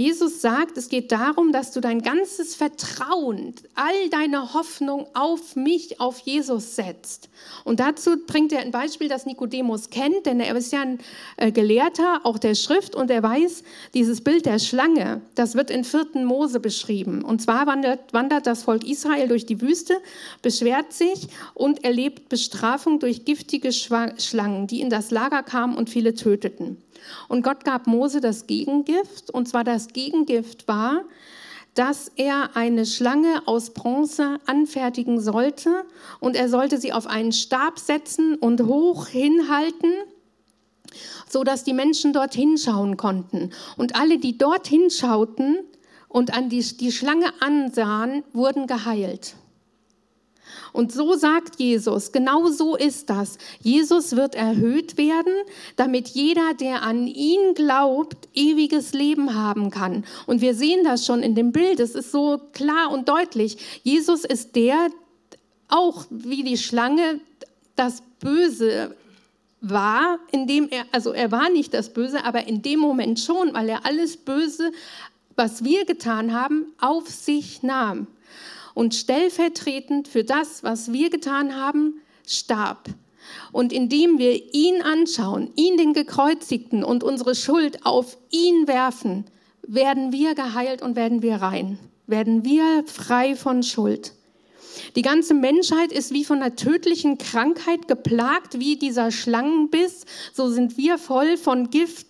Jesus 0.00 0.40
sagt, 0.40 0.78
es 0.78 0.88
geht 0.88 1.10
darum, 1.10 1.50
dass 1.50 1.72
du 1.72 1.80
dein 1.80 2.02
ganzes 2.02 2.54
Vertrauen, 2.54 3.52
all 3.74 4.08
deine 4.10 4.54
Hoffnung 4.54 5.08
auf 5.12 5.56
mich, 5.56 5.98
auf 5.98 6.20
Jesus 6.20 6.76
setzt. 6.76 7.28
Und 7.64 7.80
dazu 7.80 8.12
bringt 8.24 8.52
er 8.52 8.60
ein 8.60 8.70
Beispiel, 8.70 9.08
das 9.08 9.26
Nikodemus 9.26 9.90
kennt, 9.90 10.24
denn 10.26 10.38
er 10.38 10.54
ist 10.54 10.72
ja 10.72 10.82
ein 10.82 11.00
äh, 11.36 11.50
Gelehrter, 11.50 12.20
auch 12.22 12.38
der 12.38 12.54
Schrift, 12.54 12.94
und 12.94 13.10
er 13.10 13.24
weiß, 13.24 13.64
dieses 13.92 14.20
Bild 14.20 14.46
der 14.46 14.60
Schlange, 14.60 15.20
das 15.34 15.56
wird 15.56 15.68
in 15.68 15.82
4. 15.82 16.10
Mose 16.24 16.60
beschrieben. 16.60 17.24
Und 17.24 17.42
zwar 17.42 17.66
wandert, 17.66 18.12
wandert 18.12 18.46
das 18.46 18.62
Volk 18.62 18.88
Israel 18.88 19.26
durch 19.26 19.46
die 19.46 19.60
Wüste, 19.60 19.94
beschwert 20.42 20.92
sich 20.92 21.26
und 21.54 21.82
erlebt 21.82 22.28
Bestrafung 22.28 23.00
durch 23.00 23.24
giftige 23.24 23.72
Schlangen, 23.72 24.68
die 24.68 24.80
in 24.80 24.90
das 24.90 25.10
Lager 25.10 25.42
kamen 25.42 25.76
und 25.76 25.90
viele 25.90 26.14
töteten. 26.14 26.76
Und 27.28 27.42
Gott 27.42 27.64
gab 27.64 27.86
Mose 27.86 28.20
das 28.20 28.46
Gegengift, 28.46 29.30
und 29.30 29.48
zwar 29.48 29.64
das 29.64 29.88
Gegengift 29.88 30.68
war, 30.68 31.04
dass 31.74 32.10
er 32.16 32.56
eine 32.56 32.86
Schlange 32.86 33.42
aus 33.46 33.70
Bronze 33.70 34.38
anfertigen 34.46 35.20
sollte 35.20 35.84
und 36.18 36.34
er 36.34 36.48
sollte 36.48 36.78
sie 36.78 36.92
auf 36.92 37.06
einen 37.06 37.30
Stab 37.30 37.78
setzen 37.78 38.34
und 38.34 38.62
hoch 38.62 39.06
hinhalten, 39.06 39.92
so 41.28 41.44
dass 41.44 41.62
die 41.62 41.74
Menschen 41.74 42.12
dorthin 42.12 42.58
schauen 42.58 42.96
konnten. 42.96 43.50
Und 43.76 43.94
alle, 43.94 44.18
die 44.18 44.36
dorthin 44.36 44.90
schauten 44.90 45.58
und 46.08 46.34
an 46.34 46.48
die, 46.48 46.62
die 46.62 46.90
Schlange 46.90 47.26
ansahen, 47.40 48.24
wurden 48.32 48.66
geheilt. 48.66 49.36
Und 50.72 50.92
so 50.92 51.14
sagt 51.14 51.58
Jesus, 51.58 52.12
genau 52.12 52.48
so 52.48 52.76
ist 52.76 53.10
das. 53.10 53.38
Jesus 53.60 54.16
wird 54.16 54.34
erhöht 54.34 54.96
werden, 54.96 55.32
damit 55.76 56.08
jeder, 56.08 56.54
der 56.54 56.82
an 56.82 57.06
ihn 57.06 57.54
glaubt, 57.54 58.28
ewiges 58.34 58.92
Leben 58.92 59.34
haben 59.34 59.70
kann. 59.70 60.04
Und 60.26 60.40
wir 60.40 60.54
sehen 60.54 60.84
das 60.84 61.06
schon 61.06 61.22
in 61.22 61.34
dem 61.34 61.52
Bild, 61.52 61.80
es 61.80 61.94
ist 61.94 62.12
so 62.12 62.40
klar 62.52 62.90
und 62.90 63.08
deutlich. 63.08 63.80
Jesus 63.82 64.24
ist 64.24 64.56
der, 64.56 64.88
auch 65.68 66.06
wie 66.10 66.42
die 66.42 66.58
Schlange, 66.58 67.20
das 67.76 68.02
Böse 68.20 68.94
war, 69.60 70.18
indem 70.32 70.68
er, 70.68 70.84
also 70.92 71.12
er 71.12 71.30
war 71.30 71.50
nicht 71.50 71.74
das 71.74 71.92
Böse, 71.92 72.24
aber 72.24 72.46
in 72.46 72.62
dem 72.62 72.80
Moment 72.80 73.20
schon, 73.20 73.54
weil 73.54 73.68
er 73.68 73.84
alles 73.86 74.16
Böse, 74.16 74.72
was 75.36 75.62
wir 75.62 75.84
getan 75.84 76.32
haben, 76.32 76.66
auf 76.80 77.08
sich 77.08 77.62
nahm 77.62 78.08
und 78.78 78.94
stellvertretend 78.94 80.06
für 80.06 80.22
das, 80.22 80.62
was 80.62 80.92
wir 80.92 81.10
getan 81.10 81.56
haben, 81.56 82.00
starb. 82.24 82.88
Und 83.50 83.72
indem 83.72 84.18
wir 84.18 84.54
ihn 84.54 84.82
anschauen, 84.82 85.50
ihn 85.56 85.76
den 85.76 85.94
Gekreuzigten 85.94 86.84
und 86.84 87.02
unsere 87.02 87.34
Schuld 87.34 87.84
auf 87.84 88.16
ihn 88.30 88.68
werfen, 88.68 89.24
werden 89.66 90.12
wir 90.12 90.36
geheilt 90.36 90.80
und 90.80 90.94
werden 90.94 91.22
wir 91.22 91.42
rein, 91.42 91.80
werden 92.06 92.44
wir 92.44 92.84
frei 92.86 93.34
von 93.34 93.64
Schuld. 93.64 94.12
Die 94.96 95.02
ganze 95.02 95.34
Menschheit 95.34 95.92
ist 95.92 96.12
wie 96.12 96.24
von 96.24 96.42
einer 96.42 96.56
tödlichen 96.56 97.18
Krankheit 97.18 97.88
geplagt, 97.88 98.58
wie 98.58 98.76
dieser 98.76 99.10
Schlangenbiss. 99.10 100.04
So 100.32 100.48
sind 100.50 100.76
wir 100.76 100.98
voll 100.98 101.36
von 101.36 101.70
Gift 101.70 102.06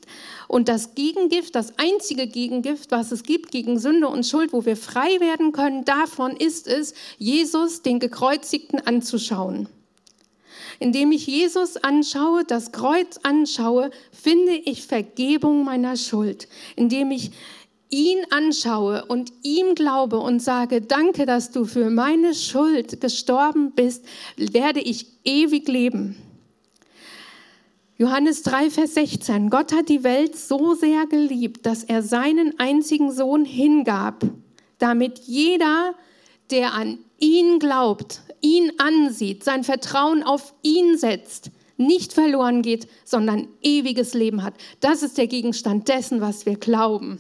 und 0.49 0.69
das 0.69 0.95
Gegengift, 0.95 1.55
das 1.55 1.79
einzige 1.79 2.27
Gegengift, 2.27 2.91
was 2.91 3.13
es 3.13 3.23
gibt 3.23 3.51
gegen 3.51 3.79
Sünde 3.79 4.09
und 4.09 4.27
Schuld, 4.27 4.53
wo 4.53 4.65
wir 4.65 4.77
frei 4.77 5.21
werden 5.21 5.53
können, 5.53 5.85
davon 5.85 6.33
ist 6.33 6.67
es, 6.67 6.95
Jesus, 7.19 7.83
den 7.83 8.01
Gekreuzigten, 8.01 8.81
anzuschauen. 8.81 9.69
Indem 10.81 11.13
ich 11.13 11.27
Jesus 11.27 11.77
anschaue, 11.77 12.45
das 12.45 12.73
Kreuz 12.73 13.19
anschaue, 13.23 13.91
finde 14.13 14.53
ich 14.53 14.87
Vergebung 14.87 15.65
meiner 15.65 15.97
Schuld. 15.97 16.49
Indem 16.77 17.11
ich 17.11 17.33
ihn 17.91 18.19
anschaue 18.31 19.05
und 19.07 19.33
ihm 19.43 19.75
glaube 19.75 20.19
und 20.19 20.41
sage, 20.41 20.81
danke, 20.81 21.27
dass 21.27 21.51
du 21.51 21.65
für 21.65 21.91
meine 21.91 22.35
Schuld 22.35 23.01
gestorben 23.01 23.73
bist, 23.73 24.05
werde 24.37 24.81
ich 24.81 25.07
ewig 25.25 25.69
leben. 25.69 26.17
Johannes 27.97 28.43
3, 28.45 28.71
Vers 28.71 28.95
16. 28.95 29.51
Gott 29.51 29.73
hat 29.73 29.89
die 29.89 30.05
Welt 30.05 30.37
so 30.37 30.75
sehr 30.75 31.07
geliebt, 31.07 31.67
dass 31.67 31.83
er 31.83 32.03
seinen 32.03 32.59
einzigen 32.61 33.11
Sohn 33.11 33.45
hingab, 33.45 34.25
damit 34.79 35.19
jeder, 35.27 35.95
der 36.53 36.75
an 36.75 36.99
ihn 37.19 37.59
glaubt, 37.59 38.21
ihn 38.41 38.71
ansieht, 38.79 39.43
sein 39.43 39.65
Vertrauen 39.65 40.23
auf 40.23 40.55
ihn 40.63 40.97
setzt, 40.97 41.51
nicht 41.77 42.13
verloren 42.13 42.63
geht, 42.63 42.87
sondern 43.05 43.49
ewiges 43.63 44.15
Leben 44.15 44.45
hat. 44.45 44.55
Das 44.81 45.03
ist 45.03 45.19
der 45.19 45.27
Gegenstand 45.27 45.89
dessen, 45.89 46.21
was 46.21 46.47
wir 46.47 46.57
glauben. 46.57 47.19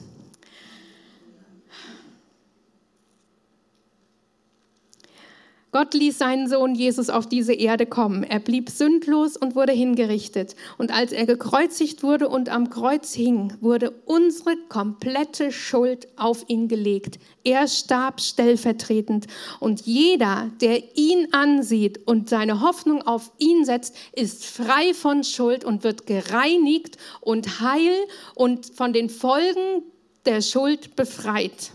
Gott 5.79 5.95
ließ 5.95 6.19
seinen 6.19 6.49
Sohn 6.49 6.75
Jesus 6.75 7.09
auf 7.09 7.29
diese 7.29 7.53
Erde 7.53 7.87
kommen. 7.87 8.25
Er 8.25 8.41
blieb 8.41 8.69
sündlos 8.69 9.37
und 9.37 9.55
wurde 9.55 9.71
hingerichtet. 9.71 10.57
Und 10.77 10.93
als 10.93 11.13
er 11.13 11.25
gekreuzigt 11.25 12.03
wurde 12.03 12.29
und 12.29 12.49
am 12.49 12.69
Kreuz 12.69 13.15
hing, 13.15 13.53
wurde 13.61 13.93
unsere 14.05 14.57
komplette 14.69 15.53
Schuld 15.53 16.09
auf 16.17 16.45
ihn 16.49 16.67
gelegt. 16.67 17.21
Er 17.45 17.69
starb 17.69 18.21
stellvertretend. 18.21 19.29
Und 19.61 19.83
jeder, 19.83 20.51
der 20.61 20.83
ihn 20.97 21.33
ansieht 21.33 22.09
und 22.09 22.29
seine 22.29 22.61
Hoffnung 22.61 23.03
auf 23.03 23.31
ihn 23.39 23.65
setzt, 23.65 23.95
ist 24.11 24.47
frei 24.47 24.93
von 24.95 25.23
Schuld 25.23 25.65
und 25.65 25.85
wird 25.85 26.09
gereinigt 26.09 26.97
und 27.21 27.61
heil 27.61 27.95
und 28.35 28.67
von 28.75 28.93
den 28.93 29.09
Folgen 29.09 29.85
der 30.27 30.43
Schuld 30.43 30.97
befreit. 30.97 31.71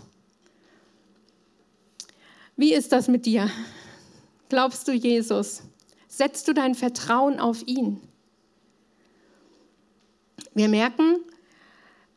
Wie 2.58 2.74
ist 2.74 2.92
das 2.92 3.08
mit 3.08 3.24
dir? 3.24 3.50
Glaubst 4.54 4.86
du 4.86 4.92
Jesus? 4.92 5.62
Setzt 6.06 6.46
du 6.46 6.52
dein 6.52 6.76
Vertrauen 6.76 7.40
auf 7.40 7.66
ihn? 7.66 8.00
Wir 10.54 10.68
merken, 10.68 11.16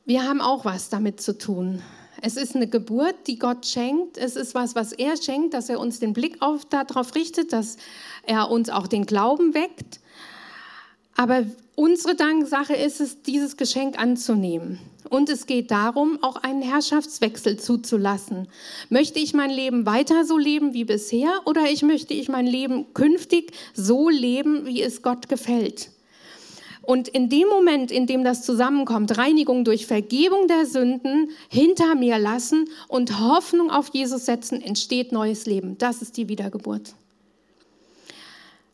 wir 0.05 0.21
haben 0.21 0.39
auch 0.39 0.63
was 0.63 0.89
damit 0.89 1.19
zu 1.19 1.35
tun. 1.39 1.81
Es 2.21 2.37
ist 2.37 2.55
eine 2.55 2.67
Geburt, 2.67 3.15
die 3.25 3.39
Gott 3.39 3.65
schenkt. 3.65 4.19
Es 4.19 4.35
ist 4.35 4.53
was, 4.53 4.75
was 4.75 4.93
er 4.93 5.17
schenkt, 5.17 5.55
dass 5.55 5.67
er 5.67 5.79
uns 5.79 5.99
den 5.99 6.13
Blick 6.13 6.39
auf, 6.43 6.63
darauf 6.65 7.15
richtet, 7.15 7.53
dass 7.53 7.77
er 8.21 8.51
uns 8.51 8.69
auch 8.69 8.85
den 8.85 9.07
Glauben 9.07 9.55
weckt. 9.55 9.99
Aber 11.15 11.43
unsere 11.73 12.13
Danksache 12.13 12.75
ist 12.75 13.01
es, 13.01 13.23
dieses 13.23 13.57
Geschenk 13.57 13.97
anzunehmen. 13.97 14.77
Und 15.09 15.29
es 15.29 15.45
geht 15.45 15.71
darum, 15.71 16.19
auch 16.21 16.35
einen 16.37 16.61
Herrschaftswechsel 16.61 17.57
zuzulassen. 17.57 18.47
Möchte 18.89 19.19
ich 19.19 19.33
mein 19.33 19.49
Leben 19.49 19.85
weiter 19.85 20.25
so 20.25 20.37
leben 20.37 20.73
wie 20.73 20.85
bisher 20.85 21.41
oder 21.45 21.69
ich 21.69 21.81
möchte 21.81 22.13
ich 22.13 22.29
mein 22.29 22.47
Leben 22.47 22.93
künftig 22.93 23.53
so 23.73 24.09
leben, 24.09 24.65
wie 24.65 24.81
es 24.81 25.01
Gott 25.01 25.29
gefällt? 25.29 25.91
Und 26.81 27.09
in 27.09 27.27
dem 27.27 27.49
Moment, 27.49 27.91
in 27.91 28.07
dem 28.07 28.23
das 28.23 28.43
zusammenkommt, 28.43 29.17
Reinigung 29.17 29.65
durch 29.65 29.85
Vergebung 29.85 30.47
der 30.47 30.65
Sünden 30.65 31.31
hinter 31.49 31.95
mir 31.95 32.17
lassen 32.17 32.69
und 32.87 33.19
Hoffnung 33.19 33.69
auf 33.69 33.89
Jesus 33.93 34.25
setzen, 34.25 34.61
entsteht 34.61 35.11
neues 35.11 35.45
Leben. 35.45 35.77
Das 35.77 36.01
ist 36.01 36.15
die 36.15 36.29
Wiedergeburt. 36.29 36.93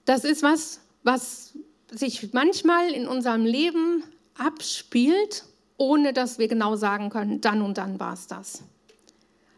Das 0.05 0.25
ist 0.25 0.43
was, 0.43 0.79
was 1.01 1.53
sich 1.91 2.33
manchmal 2.33 2.91
in 2.91 3.07
unserem 3.07 3.45
Leben 3.45 4.03
abspielt 4.37 5.45
ohne 5.77 6.13
dass 6.13 6.39
wir 6.39 6.47
genau 6.47 6.75
sagen 6.75 7.09
können, 7.09 7.41
dann 7.41 7.61
und 7.61 7.77
dann 7.77 7.99
war 7.99 8.13
es 8.13 8.27
das. 8.27 8.63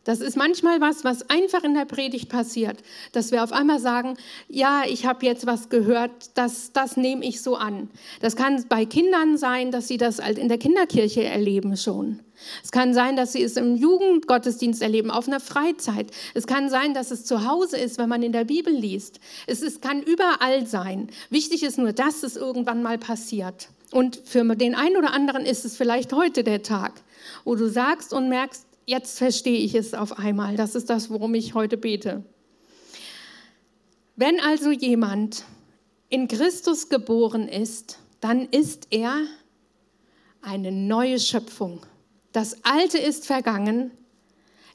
Das 0.05 0.21
ist 0.21 0.37
manchmal 0.37 0.81
was, 0.81 1.03
was 1.03 1.31
einfach 1.31 1.63
in 1.63 1.73
der 1.73 1.85
Predigt 1.85 2.29
passiert, 2.29 2.77
dass 3.11 3.31
wir 3.31 3.43
auf 3.43 3.51
einmal 3.51 3.79
sagen, 3.79 4.17
ja, 4.47 4.83
ich 4.87 5.07
habe 5.07 5.25
jetzt 5.25 5.47
was 5.47 5.69
gehört, 5.69 6.11
das, 6.35 6.71
das 6.71 6.95
nehme 6.95 7.25
ich 7.25 7.41
so 7.41 7.55
an. 7.55 7.89
Das 8.21 8.35
kann 8.35 8.63
bei 8.69 8.85
Kindern 8.85 9.35
sein, 9.39 9.71
dass 9.71 9.87
sie 9.87 9.97
das 9.97 10.21
halt 10.21 10.37
in 10.37 10.47
der 10.47 10.59
Kinderkirche 10.59 11.23
erleben 11.23 11.75
schon. 11.75 12.19
Es 12.63 12.71
kann 12.71 12.93
sein, 12.93 13.15
dass 13.15 13.33
sie 13.33 13.41
es 13.41 13.57
im 13.57 13.75
Jugendgottesdienst 13.75 14.83
erleben, 14.83 15.09
auf 15.09 15.27
einer 15.27 15.39
Freizeit. 15.39 16.11
Es 16.35 16.45
kann 16.45 16.69
sein, 16.69 16.93
dass 16.93 17.09
es 17.09 17.25
zu 17.25 17.47
Hause 17.47 17.77
ist, 17.77 17.97
wenn 17.97 18.09
man 18.09 18.21
in 18.21 18.31
der 18.31 18.45
Bibel 18.45 18.73
liest. 18.73 19.19
Es 19.47 19.63
ist, 19.63 19.81
kann 19.81 20.03
überall 20.03 20.67
sein. 20.67 21.09
Wichtig 21.31 21.63
ist 21.63 21.79
nur, 21.79 21.93
dass 21.93 22.21
es 22.21 22.35
irgendwann 22.35 22.83
mal 22.83 22.99
passiert. 22.99 23.69
Und 23.95 24.17
für 24.25 24.43
den 24.57 24.75
einen 24.75 24.97
oder 24.97 25.13
anderen 25.13 25.45
ist 25.45 25.63
es 25.63 25.77
vielleicht 25.77 26.11
heute 26.11 26.43
der 26.43 26.61
Tag, 26.63 27.01
wo 27.45 27.55
du 27.55 27.69
sagst 27.69 28.11
und 28.11 28.27
merkst, 28.27 28.65
jetzt 28.85 29.17
verstehe 29.17 29.59
ich 29.59 29.73
es 29.73 29.93
auf 29.93 30.19
einmal. 30.19 30.57
Das 30.57 30.75
ist 30.75 30.89
das, 30.89 31.09
worum 31.09 31.33
ich 31.33 31.53
heute 31.53 31.77
bete. 31.77 32.21
Wenn 34.17 34.41
also 34.41 34.69
jemand 34.71 35.45
in 36.09 36.27
Christus 36.27 36.89
geboren 36.89 37.47
ist, 37.47 37.99
dann 38.19 38.49
ist 38.49 38.87
er 38.89 39.15
eine 40.41 40.73
neue 40.73 41.17
Schöpfung. 41.17 41.85
Das 42.33 42.65
Alte 42.65 42.97
ist 42.97 43.25
vergangen, 43.25 43.91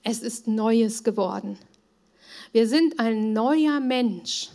es 0.03 0.23
ist 0.23 0.49
Neues 0.49 1.05
geworden. 1.05 1.59
Wir 2.53 2.67
sind 2.67 2.99
ein 2.99 3.35
neuer 3.35 3.81
Mensch. 3.81 4.49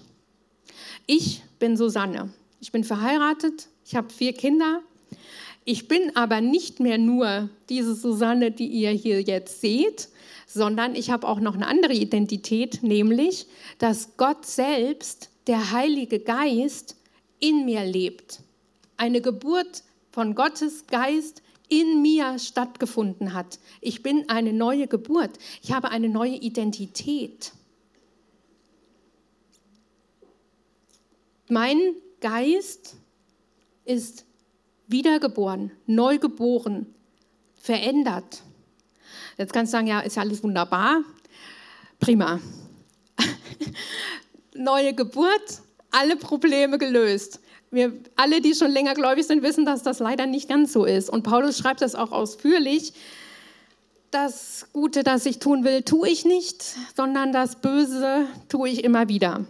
Ich 1.06 1.44
bin 1.60 1.78
Susanne. 1.78 2.34
Ich 2.60 2.72
bin 2.72 2.84
verheiratet, 2.84 3.68
ich 3.86 3.96
habe 3.96 4.12
vier 4.12 4.34
Kinder. 4.34 4.82
Ich 5.64 5.88
bin 5.88 6.16
aber 6.16 6.42
nicht 6.42 6.80
mehr 6.80 6.98
nur 6.98 7.50
diese 7.70 7.96
Susanne, 7.96 8.52
die 8.52 8.68
ihr 8.68 8.92
hier 8.92 9.22
jetzt 9.22 9.62
seht, 9.62 10.10
sondern 10.48 10.96
ich 10.96 11.12
habe 11.12 11.28
auch 11.28 11.40
noch 11.40 11.56
eine 11.56 11.68
andere 11.68 11.94
Identität, 11.94 12.84
nämlich, 12.84 13.48
dass 13.78 14.18
Gott 14.18 14.46
selbst, 14.46 15.30
der 15.48 15.72
Heilige 15.72 16.20
Geist, 16.20 16.98
in 17.40 17.66
mir 17.66 17.84
lebt. 17.84 18.42
Eine 18.98 19.22
Geburt 19.22 19.84
von 20.12 20.34
Gottes 20.34 20.88
Geist 20.88 21.42
in 21.68 22.02
mir 22.02 22.40
stattgefunden 22.40 23.34
hat. 23.34 23.60
Ich 23.82 24.04
bin 24.04 24.30
eine 24.30 24.54
neue 24.54 24.88
Geburt. 24.88 25.38
Ich 25.62 25.72
habe 25.74 25.90
eine 25.90 26.10
neue 26.10 26.36
Identität. 26.36 27.54
Mein 31.50 31.80
Geist 32.22 32.96
ist 33.86 34.26
wiedergeboren, 34.88 35.72
neugeboren, 35.86 36.94
verändert. 37.56 38.44
Jetzt 39.38 39.54
kannst 39.54 39.74
du 39.74 39.78
sagen, 39.78 39.88
ja, 39.88 40.02
ist 40.02 40.16
ja 40.16 40.22
alles 40.22 40.44
wunderbar. 40.44 41.02
Prima. 42.00 42.40
Neue 44.56 44.94
Geburt, 44.94 45.62
alle 45.92 46.16
Probleme 46.16 46.78
gelöst. 46.78 47.40
Wir 47.72 47.94
alle, 48.16 48.42
die 48.42 48.54
schon 48.54 48.72
länger 48.72 48.94
gläubig 48.94 49.26
sind, 49.26 49.44
wissen, 49.44 49.66
dass 49.66 49.84
das 49.84 50.00
leider 50.00 50.26
nicht 50.26 50.48
ganz 50.48 50.72
so 50.72 50.86
ist. 50.86 51.10
Und 51.10 51.24
Paulus 51.24 51.58
schreibt 51.58 51.82
das 51.82 51.96
auch 51.96 52.12
ausführlich. 52.12 52.94
Das 54.12 54.68
Gute, 54.72 55.04
das 55.04 55.26
ich 55.26 55.40
tun 55.40 55.66
will, 55.66 55.82
tue 55.82 56.08
ich 56.08 56.24
nicht, 56.24 56.64
sondern 56.96 57.34
das 57.34 57.58
Böse 57.58 58.28
tue 58.48 58.70
ich 58.70 58.84
immer 58.84 59.10
wieder. 59.10 59.46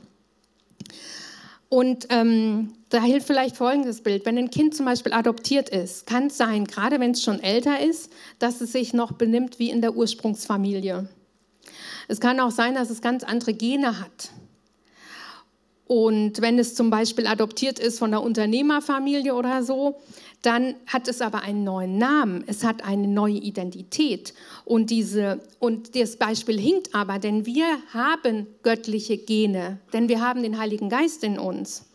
Und 1.69 2.07
ähm, 2.09 2.73
da 2.89 3.01
hilft 3.01 3.27
vielleicht 3.27 3.57
folgendes 3.57 4.01
Bild. 4.01 4.25
Wenn 4.25 4.37
ein 4.37 4.51
Kind 4.51 4.75
zum 4.75 4.85
Beispiel 4.85 5.13
adoptiert 5.13 5.69
ist, 5.69 6.05
kann 6.05 6.27
es 6.27 6.37
sein, 6.37 6.65
gerade 6.65 6.99
wenn 6.99 7.11
es 7.11 7.23
schon 7.23 7.39
älter 7.39 7.79
ist, 7.79 8.11
dass 8.39 8.61
es 8.61 8.71
sich 8.71 8.93
noch 8.93 9.13
benimmt 9.13 9.59
wie 9.59 9.69
in 9.69 9.81
der 9.81 9.95
Ursprungsfamilie. 9.95 11.09
Es 12.07 12.19
kann 12.19 12.39
auch 12.39 12.51
sein, 12.51 12.75
dass 12.75 12.89
es 12.89 13.01
ganz 13.01 13.23
andere 13.23 13.53
Gene 13.53 13.99
hat. 13.99 14.31
Und 15.87 16.41
wenn 16.41 16.57
es 16.57 16.73
zum 16.73 16.89
Beispiel 16.89 17.27
adoptiert 17.27 17.79
ist 17.79 17.99
von 17.99 18.11
einer 18.11 18.23
Unternehmerfamilie 18.23 19.35
oder 19.35 19.63
so, 19.63 20.01
dann 20.45 20.75
hat 20.85 21.07
es 21.07 21.21
aber 21.21 21.41
einen 21.41 21.63
neuen 21.63 21.97
Namen, 21.97 22.43
es 22.47 22.63
hat 22.63 22.83
eine 22.83 23.07
neue 23.07 23.37
Identität. 23.37 24.33
Und, 24.63 24.89
diese, 24.89 25.39
und 25.59 25.95
das 25.95 26.17
Beispiel 26.17 26.59
hinkt 26.59 26.93
aber, 26.93 27.19
denn 27.19 27.45
wir 27.45 27.65
haben 27.93 28.47
göttliche 28.63 29.17
Gene, 29.17 29.79
denn 29.93 30.07
wir 30.09 30.21
haben 30.21 30.43
den 30.43 30.57
Heiligen 30.57 30.89
Geist 30.89 31.23
in 31.23 31.39
uns. 31.39 31.85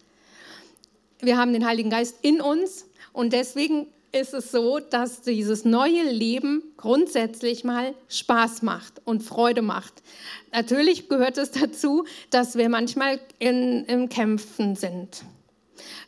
Wir 1.21 1.37
haben 1.37 1.53
den 1.53 1.67
Heiligen 1.67 1.91
Geist 1.91 2.17
in 2.23 2.41
uns 2.41 2.87
und 3.13 3.33
deswegen 3.33 3.87
ist 4.13 4.35
es 4.35 4.51
so, 4.51 4.81
dass 4.81 5.23
dieses 5.23 5.65
neue 5.65 6.03
Leben 6.11 6.63
grundsätzlich 6.77 7.63
mal 7.63 7.95
Spaß 8.09 8.63
macht 8.63 9.01
und 9.05 9.23
Freude 9.23 9.63
macht. 9.63 10.03
Natürlich 10.53 11.09
gehört 11.09 11.39
es 11.39 11.53
dazu, 11.53 12.05
dass 12.31 12.57
wir 12.57 12.69
manchmal 12.69 13.21
in, 13.39 13.85
in 13.85 14.09
Kämpfen 14.09 14.75
sind. 14.75 15.25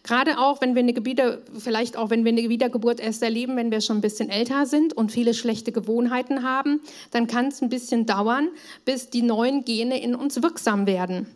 Gerade 0.02 0.38
auch, 0.38 0.60
wenn 0.60 0.74
wir 0.74 0.82
eine 0.82 0.92
Gebiete, 0.92 1.42
vielleicht 1.58 1.96
auch, 1.96 2.10
wenn 2.10 2.24
wir 2.24 2.32
eine 2.32 2.48
Wiedergeburt 2.48 3.00
erst 3.00 3.22
erleben, 3.22 3.56
wenn 3.56 3.70
wir 3.70 3.80
schon 3.80 3.98
ein 3.98 4.02
bisschen 4.02 4.30
älter 4.30 4.66
sind 4.66 4.92
und 4.92 5.12
viele 5.12 5.34
schlechte 5.34 5.72
Gewohnheiten 5.72 6.42
haben, 6.42 6.80
dann 7.10 7.26
kann 7.26 7.46
es 7.46 7.62
ein 7.62 7.68
bisschen 7.68 8.06
dauern, 8.06 8.48
bis 8.84 9.10
die 9.10 9.22
neuen 9.22 9.64
Gene 9.64 10.02
in 10.02 10.14
uns 10.14 10.42
wirksam 10.42 10.86
werden. 10.86 11.26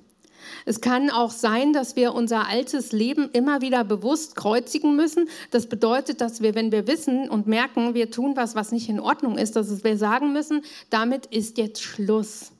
Es 0.64 0.81
kann 0.81 1.11
auch 1.11 1.31
sein, 1.31 1.72
dass 1.72 1.96
wir 1.96 2.14
unser 2.14 2.49
altes 2.49 2.92
Leben 2.92 3.31
immer 3.33 3.61
wieder 3.61 3.85
bewusst 3.85 4.37
kreuzigen 4.37 4.96
müssen. 4.96 5.29
Das 5.51 5.68
bedeutet, 5.68 6.20
dass 6.20 6.40
wir, 6.40 6.55
wenn 6.55 6.72
wir 6.72 6.87
wissen 6.87 7.29
und 7.29 7.46
merken, 7.46 7.94
wir 7.94 8.11
tun 8.11 8.37
was, 8.37 8.55
was 8.55 8.72
nicht 8.72 8.88
in 8.88 9.01
Ordnung 9.01 9.38
ist, 9.38 9.57
dass 9.57 9.85
wir 9.85 9.96
sagen 9.96 10.33
müssen, 10.33 10.62
damit 10.90 11.27
ist 11.27 11.59
jetzt 11.59 11.83
Schluss. 11.83 12.53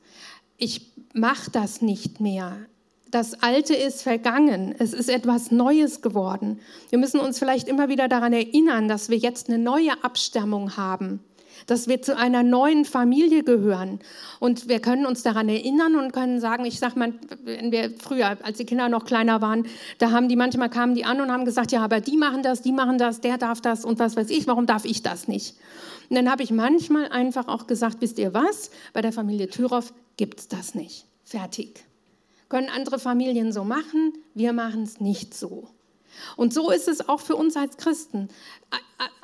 Ich 0.57 0.91
mache 1.13 1.51
das 1.51 1.81
nicht 1.81 2.19
mehr. 2.19 2.57
Das 3.11 3.41
Alte 3.41 3.73
ist 3.73 4.01
vergangen. 4.01 4.75
Es 4.79 4.93
ist 4.93 5.09
etwas 5.09 5.51
Neues 5.51 6.01
geworden. 6.01 6.59
Wir 6.89 6.99
müssen 6.99 7.19
uns 7.19 7.39
vielleicht 7.39 7.67
immer 7.67 7.89
wieder 7.89 8.07
daran 8.07 8.33
erinnern, 8.33 8.87
dass 8.87 9.09
wir 9.09 9.17
jetzt 9.17 9.47
eine 9.47 9.57
neue 9.57 10.03
Abstammung 10.03 10.75
haben 10.77 11.21
dass 11.65 11.87
wir 11.87 12.01
zu 12.01 12.15
einer 12.15 12.43
neuen 12.43 12.85
Familie 12.85 13.43
gehören. 13.43 13.99
Und 14.39 14.69
wir 14.69 14.79
können 14.79 15.05
uns 15.05 15.23
daran 15.23 15.49
erinnern 15.49 15.95
und 15.95 16.13
können 16.13 16.39
sagen, 16.39 16.65
ich 16.65 16.79
sage 16.79 16.99
mal, 16.99 17.13
wenn 17.43 17.71
wir 17.71 17.91
früher, 17.97 18.37
als 18.43 18.57
die 18.57 18.65
Kinder 18.65 18.89
noch 18.89 19.05
kleiner 19.05 19.41
waren, 19.41 19.65
da 19.97 20.11
haben 20.11 20.29
die 20.29 20.35
manchmal 20.35 20.69
kamen 20.69 20.95
die 20.95 21.05
an 21.05 21.19
und 21.19 21.31
haben 21.31 21.45
gesagt, 21.45 21.71
ja, 21.71 21.83
aber 21.83 21.99
die 21.99 22.17
machen 22.17 22.43
das, 22.43 22.61
die 22.61 22.71
machen 22.71 22.97
das, 22.97 23.21
der 23.21 23.37
darf 23.37 23.59
das 23.61 23.85
und 23.85 23.99
was 23.99 24.15
weiß 24.15 24.29
ich, 24.29 24.47
warum 24.47 24.65
darf 24.65 24.85
ich 24.85 25.03
das 25.03 25.27
nicht? 25.27 25.55
Und 26.09 26.15
dann 26.15 26.31
habe 26.31 26.43
ich 26.43 26.51
manchmal 26.51 27.09
einfach 27.09 27.47
auch 27.47 27.67
gesagt, 27.67 27.97
wisst 27.99 28.19
ihr 28.19 28.33
was, 28.33 28.71
bei 28.93 29.01
der 29.01 29.11
Familie 29.11 29.49
Thüroff 29.49 29.93
gibt 30.15 30.39
es 30.39 30.47
das 30.47 30.75
nicht. 30.75 31.05
Fertig. 31.23 31.83
Können 32.49 32.69
andere 32.69 32.99
Familien 32.99 33.51
so 33.51 33.63
machen, 33.63 34.13
wir 34.33 34.53
machen 34.53 34.83
es 34.83 34.99
nicht 34.99 35.33
so. 35.33 35.67
Und 36.35 36.53
so 36.53 36.71
ist 36.71 36.87
es 36.87 37.07
auch 37.09 37.19
für 37.19 37.35
uns 37.35 37.55
als 37.55 37.77
Christen. 37.77 38.29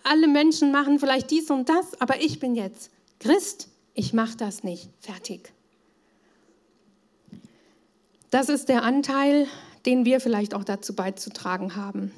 Alle 0.03 0.27
Menschen 0.27 0.71
machen 0.71 0.99
vielleicht 0.99 1.31
dies 1.31 1.49
und 1.49 1.69
das, 1.69 1.99
aber 2.01 2.21
ich 2.21 2.39
bin 2.39 2.55
jetzt 2.55 2.91
Christ, 3.19 3.69
ich 3.93 4.13
mache 4.13 4.37
das 4.37 4.63
nicht. 4.63 4.89
Fertig. 4.99 5.53
Das 8.29 8.49
ist 8.49 8.67
der 8.67 8.83
Anteil, 8.83 9.47
den 9.85 10.05
wir 10.05 10.19
vielleicht 10.19 10.53
auch 10.53 10.63
dazu 10.63 10.95
beizutragen 10.95 11.75
haben. 11.75 12.11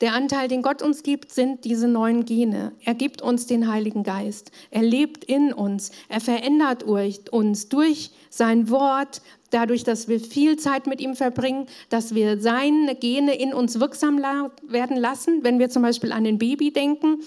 Der 0.00 0.12
Anteil, 0.12 0.48
den 0.48 0.60
Gott 0.60 0.82
uns 0.82 1.02
gibt, 1.02 1.32
sind 1.32 1.64
diese 1.64 1.88
neuen 1.88 2.26
Gene. 2.26 2.72
Er 2.84 2.94
gibt 2.94 3.22
uns 3.22 3.46
den 3.46 3.70
Heiligen 3.70 4.02
Geist. 4.02 4.50
Er 4.70 4.82
lebt 4.82 5.24
in 5.24 5.52
uns. 5.54 5.90
Er 6.08 6.20
verändert 6.20 6.82
uns 6.82 7.68
durch 7.68 8.10
sein 8.28 8.68
Wort, 8.68 9.22
dadurch, 9.56 9.84
dass 9.84 10.06
wir 10.06 10.20
viel 10.20 10.58
Zeit 10.58 10.86
mit 10.86 11.00
ihm 11.00 11.16
verbringen, 11.16 11.66
dass 11.88 12.14
wir 12.14 12.40
seine 12.40 12.94
Gene 12.94 13.34
in 13.34 13.54
uns 13.54 13.80
wirksam 13.80 14.18
werden 14.18 14.98
lassen. 14.98 15.42
Wenn 15.42 15.58
wir 15.58 15.70
zum 15.70 15.80
Beispiel 15.82 16.12
an 16.12 16.26
ein 16.26 16.36
Baby 16.36 16.72
denken, 16.72 17.20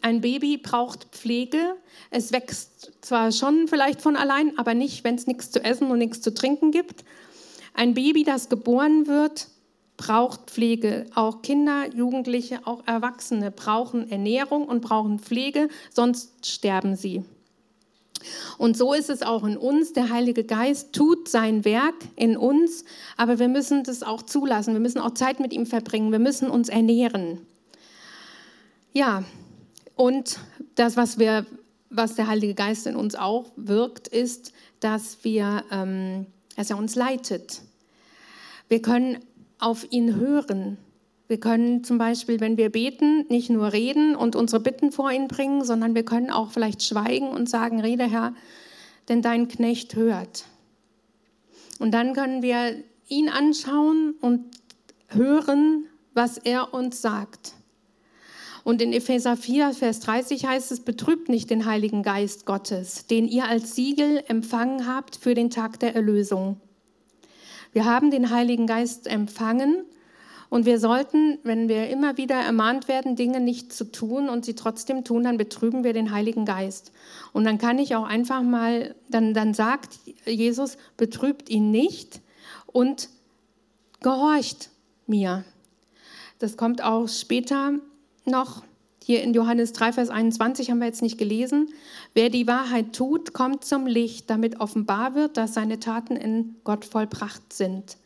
ein 0.00 0.20
Baby 0.20 0.58
braucht 0.58 1.06
Pflege. 1.10 1.74
Es 2.10 2.32
wächst 2.32 2.92
zwar 3.00 3.32
schon 3.32 3.66
vielleicht 3.66 4.00
von 4.00 4.14
allein, 4.14 4.56
aber 4.58 4.74
nicht, 4.74 5.02
wenn 5.02 5.16
es 5.16 5.26
nichts 5.26 5.50
zu 5.50 5.64
essen 5.64 5.90
und 5.90 5.98
nichts 5.98 6.20
zu 6.20 6.32
trinken 6.32 6.70
gibt. 6.70 7.04
Ein 7.74 7.94
Baby, 7.94 8.22
das 8.22 8.48
geboren 8.48 9.08
wird, 9.08 9.48
braucht 9.96 10.50
Pflege. 10.50 11.06
Auch 11.16 11.42
Kinder, 11.42 11.92
Jugendliche, 11.92 12.60
auch 12.64 12.86
Erwachsene 12.86 13.50
brauchen 13.50 14.08
Ernährung 14.08 14.66
und 14.66 14.82
brauchen 14.82 15.18
Pflege, 15.18 15.68
sonst 15.90 16.46
sterben 16.46 16.94
sie. 16.94 17.24
Und 18.58 18.76
so 18.76 18.92
ist 18.92 19.10
es 19.10 19.22
auch 19.22 19.44
in 19.44 19.56
uns. 19.56 19.92
Der 19.92 20.10
Heilige 20.10 20.44
Geist 20.44 20.92
tut 20.92 21.28
sein 21.28 21.64
Werk 21.64 21.94
in 22.16 22.36
uns, 22.36 22.84
aber 23.16 23.38
wir 23.38 23.48
müssen 23.48 23.84
das 23.84 24.02
auch 24.02 24.22
zulassen. 24.22 24.74
Wir 24.74 24.80
müssen 24.80 24.98
auch 24.98 25.14
Zeit 25.14 25.40
mit 25.40 25.52
ihm 25.52 25.66
verbringen. 25.66 26.12
Wir 26.12 26.18
müssen 26.18 26.50
uns 26.50 26.68
ernähren. 26.68 27.38
Ja, 28.92 29.24
und 29.96 30.38
das, 30.74 30.96
was, 30.96 31.18
wir, 31.18 31.46
was 31.90 32.14
der 32.14 32.26
Heilige 32.26 32.54
Geist 32.54 32.86
in 32.86 32.96
uns 32.96 33.14
auch 33.14 33.52
wirkt, 33.56 34.08
ist, 34.08 34.52
dass, 34.80 35.22
wir, 35.22 35.64
ähm, 35.70 36.26
dass 36.56 36.70
er 36.70 36.78
uns 36.78 36.94
leitet. 36.94 37.62
Wir 38.68 38.82
können 38.82 39.18
auf 39.58 39.86
ihn 39.90 40.16
hören. 40.16 40.76
Wir 41.32 41.40
können 41.40 41.82
zum 41.82 41.96
Beispiel, 41.96 42.40
wenn 42.40 42.58
wir 42.58 42.68
beten, 42.68 43.24
nicht 43.30 43.48
nur 43.48 43.72
reden 43.72 44.14
und 44.14 44.36
unsere 44.36 44.62
Bitten 44.62 44.92
vor 44.92 45.10
ihn 45.10 45.28
bringen, 45.28 45.64
sondern 45.64 45.94
wir 45.94 46.04
können 46.04 46.28
auch 46.28 46.50
vielleicht 46.50 46.82
schweigen 46.82 47.28
und 47.28 47.48
sagen, 47.48 47.80
rede 47.80 48.04
Herr, 48.04 48.34
denn 49.08 49.22
dein 49.22 49.48
Knecht 49.48 49.96
hört. 49.96 50.44
Und 51.78 51.92
dann 51.92 52.12
können 52.12 52.42
wir 52.42 52.76
ihn 53.08 53.30
anschauen 53.30 54.12
und 54.20 54.44
hören, 55.08 55.86
was 56.12 56.36
er 56.36 56.74
uns 56.74 57.00
sagt. 57.00 57.54
Und 58.62 58.82
in 58.82 58.92
Epheser 58.92 59.38
4, 59.38 59.72
Vers 59.72 60.00
30 60.00 60.44
heißt 60.44 60.70
es, 60.70 60.80
betrübt 60.80 61.30
nicht 61.30 61.48
den 61.48 61.64
Heiligen 61.64 62.02
Geist 62.02 62.44
Gottes, 62.44 63.06
den 63.06 63.26
ihr 63.26 63.46
als 63.46 63.74
Siegel 63.74 64.22
empfangen 64.28 64.86
habt 64.86 65.16
für 65.16 65.32
den 65.32 65.48
Tag 65.48 65.80
der 65.80 65.94
Erlösung. 65.94 66.60
Wir 67.72 67.86
haben 67.86 68.10
den 68.10 68.28
Heiligen 68.28 68.66
Geist 68.66 69.06
empfangen 69.06 69.86
und 70.52 70.66
wir 70.66 70.78
sollten, 70.78 71.38
wenn 71.44 71.70
wir 71.70 71.88
immer 71.88 72.18
wieder 72.18 72.34
ermahnt 72.34 72.86
werden, 72.86 73.16
Dinge 73.16 73.40
nicht 73.40 73.72
zu 73.72 73.90
tun 73.90 74.28
und 74.28 74.44
sie 74.44 74.54
trotzdem 74.54 75.02
tun, 75.02 75.24
dann 75.24 75.38
betrüben 75.38 75.82
wir 75.82 75.94
den 75.94 76.12
Heiligen 76.12 76.44
Geist. 76.44 76.92
Und 77.32 77.44
dann 77.44 77.56
kann 77.56 77.78
ich 77.78 77.96
auch 77.96 78.04
einfach 78.04 78.42
mal, 78.42 78.94
dann, 79.08 79.32
dann 79.32 79.54
sagt 79.54 79.98
Jesus, 80.26 80.76
betrübt 80.98 81.48
ihn 81.48 81.70
nicht 81.70 82.20
und 82.66 83.08
gehorcht 84.02 84.68
mir. 85.06 85.42
Das 86.38 86.58
kommt 86.58 86.84
auch 86.84 87.08
später 87.08 87.72
noch. 88.26 88.62
Hier 89.02 89.22
in 89.22 89.32
Johannes 89.32 89.72
3, 89.72 89.94
Vers 89.94 90.10
21 90.10 90.70
haben 90.70 90.80
wir 90.80 90.86
jetzt 90.86 91.00
nicht 91.00 91.16
gelesen. 91.16 91.70
Wer 92.12 92.28
die 92.28 92.46
Wahrheit 92.46 92.92
tut, 92.92 93.32
kommt 93.32 93.64
zum 93.64 93.86
Licht, 93.86 94.28
damit 94.28 94.60
offenbar 94.60 95.14
wird, 95.14 95.38
dass 95.38 95.54
seine 95.54 95.80
Taten 95.80 96.14
in 96.14 96.56
Gott 96.62 96.84
vollbracht 96.84 97.54
sind. 97.54 97.96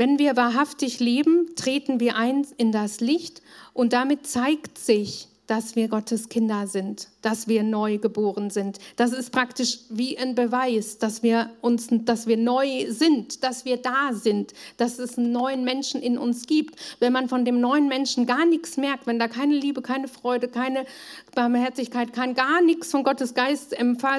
Wenn 0.00 0.18
wir 0.18 0.34
wahrhaftig 0.34 0.98
leben, 0.98 1.54
treten 1.56 2.00
wir 2.00 2.16
ein 2.16 2.46
in 2.56 2.72
das 2.72 3.00
Licht 3.00 3.42
und 3.74 3.92
damit 3.92 4.26
zeigt 4.26 4.78
sich, 4.78 5.28
dass 5.46 5.76
wir 5.76 5.88
Gottes 5.88 6.30
Kinder 6.30 6.66
sind, 6.66 7.08
dass 7.20 7.48
wir 7.48 7.62
neu 7.62 7.98
geboren 7.98 8.48
sind. 8.48 8.78
Das 8.96 9.12
ist 9.12 9.30
praktisch 9.30 9.80
wie 9.90 10.16
ein 10.16 10.34
Beweis, 10.34 10.96
dass 10.96 11.22
wir 11.22 11.50
uns, 11.60 11.88
dass 11.90 12.26
wir 12.26 12.38
neu 12.38 12.86
sind, 12.88 13.44
dass 13.44 13.66
wir 13.66 13.76
da 13.76 14.14
sind, 14.14 14.54
dass 14.78 14.98
es 14.98 15.18
einen 15.18 15.32
neuen 15.32 15.64
Menschen 15.64 16.00
in 16.00 16.16
uns 16.16 16.46
gibt. 16.46 16.76
Wenn 16.98 17.12
man 17.12 17.28
von 17.28 17.44
dem 17.44 17.60
neuen 17.60 17.86
Menschen 17.86 18.24
gar 18.24 18.46
nichts 18.46 18.78
merkt, 18.78 19.06
wenn 19.06 19.18
da 19.18 19.28
keine 19.28 19.54
Liebe, 19.54 19.82
keine 19.82 20.08
Freude, 20.08 20.48
keine 20.48 20.86
Barmherzigkeit, 21.34 22.14
kein 22.14 22.32
gar 22.32 22.62
nichts 22.62 22.90
von 22.90 23.04
Gottes 23.04 23.34
Geist 23.34 23.74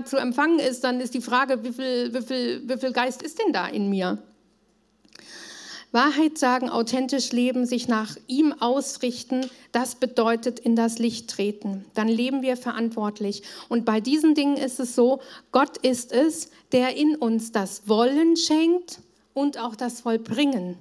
zu 0.06 0.18
empfangen 0.18 0.60
ist, 0.60 0.84
dann 0.84 1.00
ist 1.02 1.16
die 1.16 1.22
Frage, 1.22 1.64
wie 1.64 1.74
viel, 1.74 2.14
wie 2.14 2.22
viel, 2.22 2.62
wie 2.68 2.78
viel 2.78 2.92
Geist 2.92 3.24
ist 3.24 3.40
denn 3.40 3.52
da 3.52 3.66
in 3.66 3.90
mir? 3.90 4.20
Wahrheit 5.92 6.38
sagen, 6.38 6.70
authentisch 6.70 7.32
leben, 7.34 7.66
sich 7.66 7.88
nach 7.88 8.16
ihm 8.28 8.54
ausrichten, 8.54 9.46
das 9.74 9.96
bedeutet 9.96 10.60
in 10.60 10.76
das 10.76 11.00
Licht 11.00 11.30
treten. 11.30 11.84
Dann 11.94 12.08
leben 12.08 12.42
wir 12.42 12.56
verantwortlich. 12.56 13.44
Und 13.68 13.84
bei 13.84 14.00
diesen 14.00 14.34
Dingen 14.34 14.56
ist 14.56 14.80
es 14.80 14.96
so, 14.96 15.20
Gott 15.52 15.78
ist 15.78 16.14
es, 16.14 16.50
der 16.72 16.96
in 16.96 17.16
uns 17.16 17.52
das 17.52 17.88
Wollen 17.90 18.38
schenkt 18.38 19.00
und 19.34 19.58
auch 19.58 19.76
das 19.76 20.02
Vollbringen. 20.02 20.78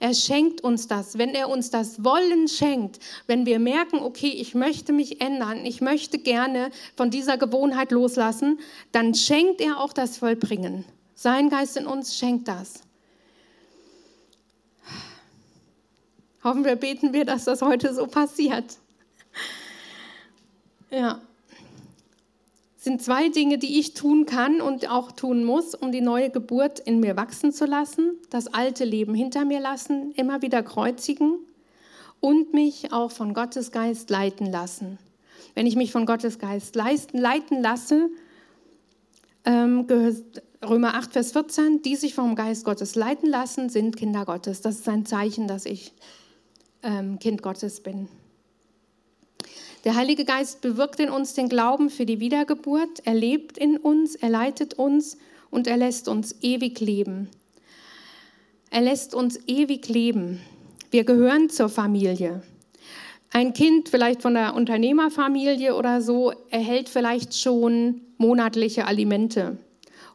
Er 0.00 0.14
schenkt 0.14 0.62
uns 0.62 0.88
das. 0.88 1.16
Wenn 1.16 1.30
er 1.30 1.48
uns 1.48 1.70
das 1.70 2.04
Wollen 2.04 2.48
schenkt, 2.48 2.98
wenn 3.28 3.46
wir 3.46 3.58
merken, 3.58 4.00
okay, 4.00 4.32
ich 4.36 4.54
möchte 4.54 4.92
mich 4.92 5.20
ändern, 5.20 5.64
ich 5.64 5.80
möchte 5.80 6.18
gerne 6.18 6.70
von 6.96 7.08
dieser 7.08 7.38
Gewohnheit 7.38 7.92
loslassen, 7.92 8.58
dann 8.90 9.14
schenkt 9.14 9.60
er 9.60 9.80
auch 9.80 9.92
das 9.92 10.18
Vollbringen. 10.18 10.84
Sein 11.14 11.50
Geist 11.50 11.76
in 11.76 11.86
uns 11.86 12.18
schenkt 12.18 12.48
das. 12.48 12.82
Hoffen 16.44 16.64
wir, 16.64 16.76
beten 16.76 17.12
wir, 17.12 17.24
dass 17.24 17.44
das 17.44 17.62
heute 17.62 17.94
so 17.94 18.06
passiert. 18.06 18.76
Ja. 20.90 21.20
Es 22.76 22.84
sind 22.84 23.00
zwei 23.00 23.28
Dinge, 23.28 23.58
die 23.58 23.78
ich 23.78 23.94
tun 23.94 24.26
kann 24.26 24.60
und 24.60 24.90
auch 24.90 25.12
tun 25.12 25.44
muss, 25.44 25.76
um 25.76 25.92
die 25.92 26.00
neue 26.00 26.30
Geburt 26.30 26.80
in 26.80 26.98
mir 26.98 27.16
wachsen 27.16 27.52
zu 27.52 27.64
lassen, 27.64 28.16
das 28.28 28.48
alte 28.48 28.84
Leben 28.84 29.14
hinter 29.14 29.44
mir 29.44 29.60
lassen, 29.60 30.10
immer 30.16 30.42
wieder 30.42 30.64
kreuzigen 30.64 31.38
und 32.18 32.52
mich 32.54 32.92
auch 32.92 33.12
von 33.12 33.34
Gottes 33.34 33.70
Geist 33.70 34.10
leiten 34.10 34.46
lassen. 34.46 34.98
Wenn 35.54 35.66
ich 35.66 35.76
mich 35.76 35.92
von 35.92 36.06
Gottes 36.06 36.40
Geist 36.40 36.74
leiten 36.74 37.62
lasse, 37.62 38.10
ähm, 39.44 39.86
Römer 40.64 40.94
8, 40.94 41.12
Vers 41.12 41.32
14, 41.32 41.82
die 41.82 41.94
sich 41.96 42.14
vom 42.14 42.34
Geist 42.34 42.64
Gottes 42.64 42.96
leiten 42.96 43.28
lassen, 43.28 43.68
sind 43.68 43.96
Kinder 43.96 44.24
Gottes. 44.24 44.60
Das 44.60 44.76
ist 44.76 44.88
ein 44.88 45.06
Zeichen, 45.06 45.46
dass 45.46 45.66
ich 45.66 45.92
ähm, 46.82 47.18
Kind 47.18 47.42
Gottes 47.42 47.82
bin. 47.82 48.08
Der 49.84 49.96
Heilige 49.96 50.24
Geist 50.24 50.60
bewirkt 50.60 51.00
in 51.00 51.10
uns 51.10 51.34
den 51.34 51.48
Glauben 51.48 51.90
für 51.90 52.06
die 52.06 52.20
Wiedergeburt. 52.20 53.00
Er 53.04 53.14
lebt 53.14 53.58
in 53.58 53.76
uns, 53.76 54.14
er 54.14 54.30
leitet 54.30 54.74
uns 54.74 55.18
und 55.50 55.66
er 55.66 55.76
lässt 55.76 56.06
uns 56.08 56.36
ewig 56.40 56.78
leben. 56.80 57.28
Er 58.70 58.80
lässt 58.80 59.14
uns 59.14 59.40
ewig 59.46 59.88
leben. 59.88 60.40
Wir 60.90 61.04
gehören 61.04 61.50
zur 61.50 61.68
Familie. 61.68 62.42
Ein 63.30 63.54
Kind 63.54 63.88
vielleicht 63.88 64.22
von 64.22 64.34
der 64.34 64.54
Unternehmerfamilie 64.54 65.74
oder 65.74 66.00
so 66.00 66.32
erhält 66.50 66.88
vielleicht 66.88 67.36
schon 67.36 68.02
monatliche 68.18 68.86
Alimente 68.86 69.58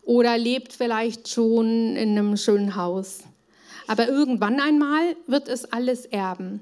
oder 0.03 0.37
lebt 0.37 0.71
vielleicht 0.71 1.27
schon 1.27 1.95
in 1.95 2.17
einem 2.17 2.37
schönen 2.37 2.75
Haus. 2.75 3.23
Aber 3.87 4.07
irgendwann 4.07 4.59
einmal 4.59 5.15
wird 5.25 5.47
es 5.47 5.71
alles 5.71 6.05
erben. 6.05 6.61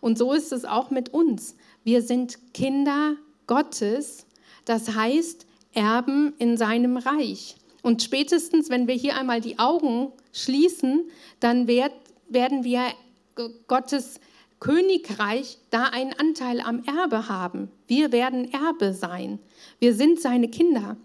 Und 0.00 0.18
so 0.18 0.32
ist 0.32 0.52
es 0.52 0.64
auch 0.64 0.90
mit 0.90 1.12
uns. 1.12 1.56
Wir 1.82 2.02
sind 2.02 2.52
Kinder 2.54 3.16
Gottes, 3.46 4.26
das 4.64 4.94
heißt 4.94 5.46
Erben 5.72 6.34
in 6.38 6.56
seinem 6.56 6.96
Reich. 6.96 7.56
Und 7.82 8.02
spätestens, 8.02 8.70
wenn 8.70 8.86
wir 8.86 8.94
hier 8.94 9.16
einmal 9.16 9.40
die 9.40 9.58
Augen 9.58 10.12
schließen, 10.32 11.10
dann 11.40 11.66
werden 11.66 12.64
wir 12.64 12.82
Gottes 13.66 14.20
Königreich 14.60 15.58
da 15.70 15.84
einen 15.84 16.12
Anteil 16.12 16.60
am 16.60 16.82
Erbe 16.84 17.28
haben. 17.28 17.70
Wir 17.86 18.10
werden 18.12 18.52
Erbe 18.52 18.92
sein. 18.92 19.38
Wir 19.78 19.94
sind 19.94 20.20
seine 20.20 20.48
Kinder. 20.48 20.96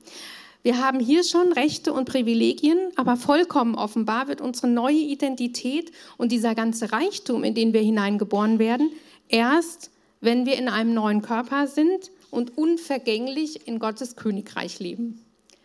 Wir 0.64 0.82
haben 0.82 1.02
hier 1.02 1.26
schon 1.26 1.52
Rechte 1.52 1.92
und 1.92 2.06
Privilegien, 2.06 2.78
aber 2.96 3.18
vollkommen 3.18 3.76
offenbar 3.76 4.30
wird 4.30 4.40
unsere 4.40 4.70
neue 4.70 4.96
Identität 4.96 5.92
und 6.18 6.32
dieser 6.32 6.56
ganze 6.56 6.94
Reichtum, 6.94 7.44
in 7.44 7.54
den 7.54 7.74
wir 7.74 7.82
hineingeboren 7.82 8.60
werden, 8.60 8.90
erst, 9.28 9.92
wenn 10.22 10.46
wir 10.46 10.58
in 10.58 10.70
einem 10.70 10.94
neuen 10.94 11.22
Körper 11.22 11.68
sind 11.68 12.12
und 12.32 12.58
unvergänglich 12.58 13.68
in 13.68 13.78
Gottes 13.78 14.16
Königreich 14.16 14.80
leben. 14.80 15.22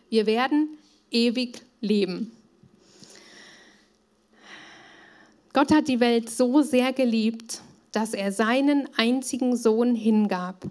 Wir 0.09 0.25
werden 0.25 0.67
ewig 1.11 1.61
leben. 1.79 2.33
Gott 5.53 5.71
hat 5.71 5.87
die 5.87 6.01
Welt 6.01 6.29
so 6.29 6.61
sehr 6.61 6.91
geliebt, 6.91 7.61
dass 7.93 8.13
er 8.13 8.33
seinen 8.33 8.89
einzigen 8.97 9.55
Sohn 9.55 9.95
hingab, 9.95 10.65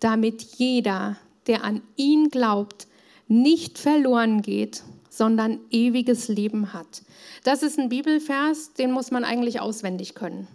damit 0.00 0.40
jeder, 0.56 1.18
der 1.46 1.64
an 1.64 1.82
ihn 1.96 2.30
glaubt, 2.30 2.87
nicht 3.28 3.78
verloren 3.78 4.42
geht, 4.42 4.82
sondern 5.10 5.60
ewiges 5.70 6.28
Leben 6.28 6.72
hat. 6.72 7.02
Das 7.44 7.62
ist 7.62 7.78
ein 7.78 7.88
Bibelvers, 7.88 8.72
den 8.74 8.90
muss 8.90 9.10
man 9.10 9.24
eigentlich 9.24 9.60
auswendig 9.60 10.14
können. 10.14 10.48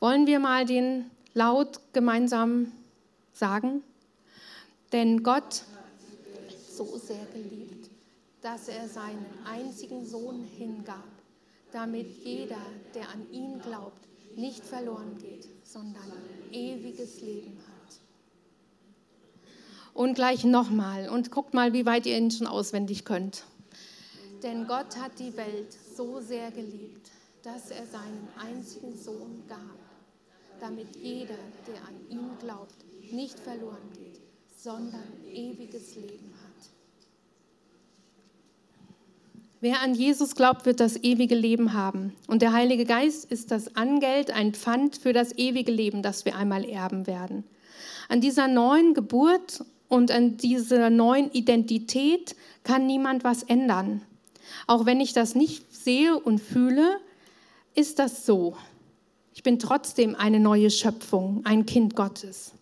Wollen 0.00 0.26
wir 0.26 0.40
mal 0.40 0.64
den 0.66 1.10
laut 1.34 1.80
gemeinsam 1.92 2.72
sagen? 3.32 3.82
Denn 4.92 5.22
Gott 5.22 5.62
so 6.76 6.98
sehr 6.98 7.26
geliebt, 7.32 7.90
dass 8.42 8.68
er 8.68 8.88
seinen 8.88 9.26
einzigen 9.44 10.06
Sohn 10.06 10.46
hingab, 10.56 11.04
damit 11.72 12.06
jeder, 12.22 12.60
der 12.94 13.08
an 13.08 13.26
ihn 13.32 13.60
glaubt, 13.60 14.06
nicht 14.36 14.62
verloren 14.62 15.16
geht, 15.18 15.48
sondern 15.64 16.12
ewiges 16.52 17.20
Leben 17.22 17.56
hat 17.66 17.75
und 19.96 20.14
gleich 20.14 20.44
nochmal 20.44 21.08
und 21.08 21.30
guckt 21.30 21.54
mal, 21.54 21.72
wie 21.72 21.86
weit 21.86 22.06
ihr 22.06 22.16
ihn 22.16 22.30
schon 22.30 22.46
auswendig 22.46 23.04
könnt. 23.04 23.44
Denn 24.42 24.66
Gott 24.66 24.96
hat 24.96 25.18
die 25.18 25.36
Welt 25.36 25.74
so 25.96 26.20
sehr 26.20 26.50
geliebt, 26.50 27.10
dass 27.42 27.70
er 27.70 27.86
seinen 27.86 28.28
einzigen 28.38 28.96
Sohn 28.96 29.42
gab, 29.48 29.78
damit 30.60 30.94
jeder, 30.96 31.38
der 31.66 31.76
an 31.88 31.94
ihn 32.10 32.30
glaubt, 32.40 32.74
nicht 33.10 33.38
verloren 33.38 33.90
geht, 33.94 34.20
sondern 34.56 35.04
ewiges 35.32 35.94
Leben 35.94 36.32
hat. 36.42 36.70
Wer 39.60 39.80
an 39.80 39.94
Jesus 39.94 40.34
glaubt, 40.34 40.66
wird 40.66 40.80
das 40.80 40.96
ewige 41.02 41.34
Leben 41.34 41.72
haben. 41.72 42.14
Und 42.26 42.42
der 42.42 42.52
Heilige 42.52 42.84
Geist 42.84 43.24
ist 43.24 43.50
das 43.50 43.74
Angeld, 43.74 44.30
ein 44.30 44.52
Pfand 44.52 44.96
für 44.96 45.14
das 45.14 45.36
ewige 45.38 45.72
Leben, 45.72 46.02
das 46.02 46.26
wir 46.26 46.36
einmal 46.36 46.64
erben 46.64 47.06
werden. 47.06 47.44
An 48.08 48.20
dieser 48.20 48.48
neuen 48.48 48.92
Geburt 48.92 49.64
und 49.88 50.10
an 50.10 50.36
dieser 50.36 50.90
neuen 50.90 51.30
Identität 51.32 52.34
kann 52.64 52.86
niemand 52.86 53.24
was 53.24 53.42
ändern. 53.42 54.02
Auch 54.66 54.86
wenn 54.86 55.00
ich 55.00 55.12
das 55.12 55.34
nicht 55.34 55.74
sehe 55.74 56.18
und 56.18 56.40
fühle, 56.40 56.98
ist 57.74 57.98
das 57.98 58.26
so. 58.26 58.56
Ich 59.34 59.42
bin 59.42 59.58
trotzdem 59.58 60.14
eine 60.14 60.40
neue 60.40 60.70
Schöpfung, 60.70 61.42
ein 61.44 61.66
Kind 61.66 61.94
Gottes. 61.94 62.52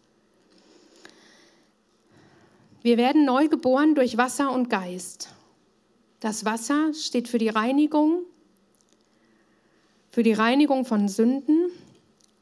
Wir 2.82 2.98
werden 2.98 3.24
neu 3.24 3.48
geboren 3.48 3.94
durch 3.94 4.18
Wasser 4.18 4.52
und 4.52 4.68
Geist. 4.68 5.30
Das 6.20 6.44
Wasser 6.44 6.92
steht 6.92 7.28
für 7.28 7.38
die 7.38 7.48
Reinigung, 7.48 8.24
für 10.10 10.22
die 10.22 10.32
Reinigung 10.32 10.84
von 10.84 11.08
Sünden. 11.08 11.70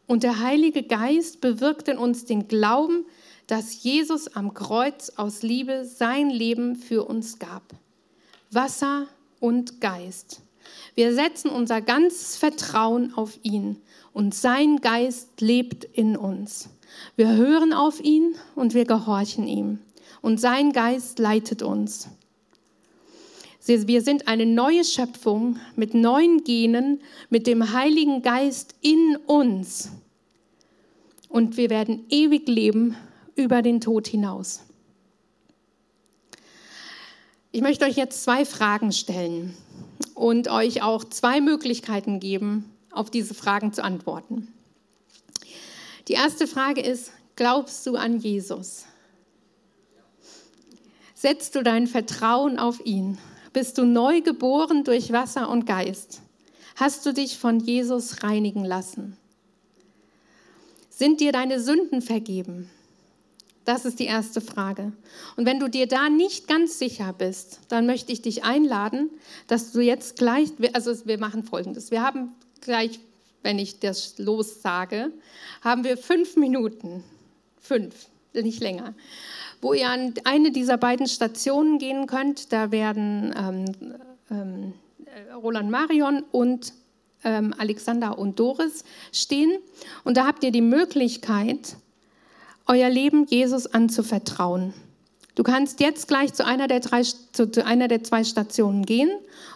Und 0.07 0.25
der 0.25 0.41
Heilige 0.41 0.83
Geist 0.83 1.41
bewirkt 1.41 1.89
in 1.89 1.99
uns 1.99 2.25
den 2.25 2.49
Glauben, 2.49 3.07
dass 3.47 3.83
Jesus 3.83 4.29
am 4.29 4.55
Kreuz 4.55 5.11
aus 5.17 5.43
Liebe 5.43 5.85
sein 5.85 6.31
Leben 6.31 6.77
für 6.77 7.05
uns 7.05 7.39
gab. 7.39 7.63
Wasser 8.51 9.07
und 9.41 9.81
Geist. 9.81 10.43
Wir 10.95 11.15
setzen 11.15 11.51
unser 11.51 11.81
ganzes 11.81 12.37
Vertrauen 12.37 13.15
auf 13.15 13.39
ihn 13.43 13.77
und 14.13 14.35
sein 14.35 14.81
Geist 14.81 15.41
lebt 15.41 15.85
in 15.85 16.17
uns. 16.17 16.69
Wir 17.17 17.35
hören 17.35 17.73
auf 17.73 18.01
ihn 18.01 18.35
und 18.55 18.75
wir 18.75 18.85
gehorchen 18.85 19.47
ihm 19.47 19.79
und 20.21 20.39
sein 20.39 20.73
Geist 20.73 21.19
leitet 21.19 21.63
uns. 21.63 22.09
Wir 23.65 24.03
sind 24.03 24.29
eine 24.29 24.45
neue 24.45 24.85
Schöpfung 24.85 25.59
mit 25.77 25.95
neuen 25.95 26.43
Genen, 26.45 27.01
mit 27.31 27.47
dem 27.47 27.73
Heiligen 27.73 28.23
Geist 28.23 28.75
in 28.81 29.17
uns. 29.27 29.91
Und 31.29 31.57
wir 31.57 31.71
werden 31.71 32.05
ewig 32.11 32.49
leben 32.49 32.97
über 33.35 33.63
den 33.63 33.81
Tod 33.81 34.07
hinaus. 34.07 34.61
Ich 37.51 37.61
möchte 37.61 37.85
euch 37.85 37.97
jetzt 37.97 38.23
zwei 38.23 38.45
Fragen 38.45 38.93
stellen. 38.93 39.57
und 40.15 40.49
euch 40.49 40.83
auch 40.83 41.05
zwei 41.05 41.41
Möglichkeiten 41.41 42.21
geben, 42.21 42.71
auf 42.91 43.11
diese 43.11 43.35
Fragen 43.35 43.73
zu 43.73 43.83
antworten. 43.83 44.49
Die 46.09 46.15
erste 46.15 46.47
Frage 46.47 46.81
ist, 46.81 47.13
glaubst 47.37 47.87
du 47.87 47.97
an 47.97 48.19
Jesus? 48.19 48.85
Setzt 51.15 51.55
du 51.55 51.63
dein 51.63 51.87
Vertrauen 51.87 52.59
auf 52.59 52.85
ihn? 52.85 53.19
Bist 53.53 53.79
du 53.79 53.85
neu 53.85 54.21
geboren 54.21 54.85
durch 54.85 55.13
Wasser 55.13 55.49
und 55.49 55.67
Geist? 55.67 56.21
Hast 56.77 57.07
du 57.07 57.13
dich 57.13 57.39
von 57.39 57.61
Jesus 57.61 58.23
reinigen 58.23 58.65
lassen? 58.65 59.17
Sind 60.91 61.21
dir 61.21 61.33
deine 61.33 61.61
Sünden 61.61 62.03
vergeben? 62.03 62.71
Das 63.65 63.85
ist 63.85 64.01
die 64.01 64.07
erste 64.07 64.41
Frage. 64.41 64.93
Und 65.37 65.47
wenn 65.47 65.61
du 65.61 65.69
dir 65.69 65.87
da 65.87 66.09
nicht 66.09 66.49
ganz 66.49 66.79
sicher 66.79 67.13
bist, 67.17 67.61
dann 67.69 67.87
möchte 67.87 68.13
ich 68.13 68.21
dich 68.21 68.43
einladen, 68.43 69.11
dass 69.47 69.73
du 69.73 69.81
jetzt 69.81 70.17
gleich, 70.17 70.51
also 70.73 70.93
wir 71.07 71.19
machen 71.19 71.45
Folgendes. 71.45 71.91
Wir 71.93 72.03
haben 72.03 72.33
gleich, 72.61 72.99
wenn 73.43 73.59
ich 73.59 73.79
das 73.79 74.19
lossage, 74.19 75.13
haben 75.63 75.85
wir 75.85 75.97
fünf 75.97 76.37
Minuten, 76.37 77.05
fünf, 77.61 78.07
nicht 78.35 78.61
länger, 78.61 78.95
wo 79.61 79.75
ihr 79.75 79.89
an 79.89 80.15
eine 80.25 80.51
dieser 80.51 80.77
beiden 80.77 81.07
Stationen 81.07 81.79
gehen 81.79 82.07
könnt. 82.07 82.53
Da 82.53 82.73
werden 82.73 83.33
ähm, 83.39 83.95
ähm, 84.31 84.73
Roland 85.41 85.71
Marion 85.71 86.25
und 86.33 86.73
ähm, 87.25 87.55
Alexander 87.59 88.19
und 88.19 88.41
Doris 88.41 88.85
stehen. 89.13 89.53
Und 90.05 90.17
da 90.17 90.27
habt 90.27 90.43
ihr 90.43 90.51
die 90.51 90.63
Möglichkeit, 90.63 91.77
euer 92.73 92.89
Leben 92.89 93.27
Jesus 93.27 93.67
anzuvertrauen. 93.67 94.73
Du 95.35 95.43
kannst 95.43 95.81
jetzt 95.81 96.09
gleich 96.09 96.33
zu 96.33 96.47
einer 96.47 96.69
der, 96.69 96.81
drei, 96.81 97.03
zu, 97.03 97.51
zu 97.51 97.67
einer 97.67 97.87
der 97.87 98.03
zwei 98.03 98.25
Stationen 98.25 98.87
gehen 98.87 99.11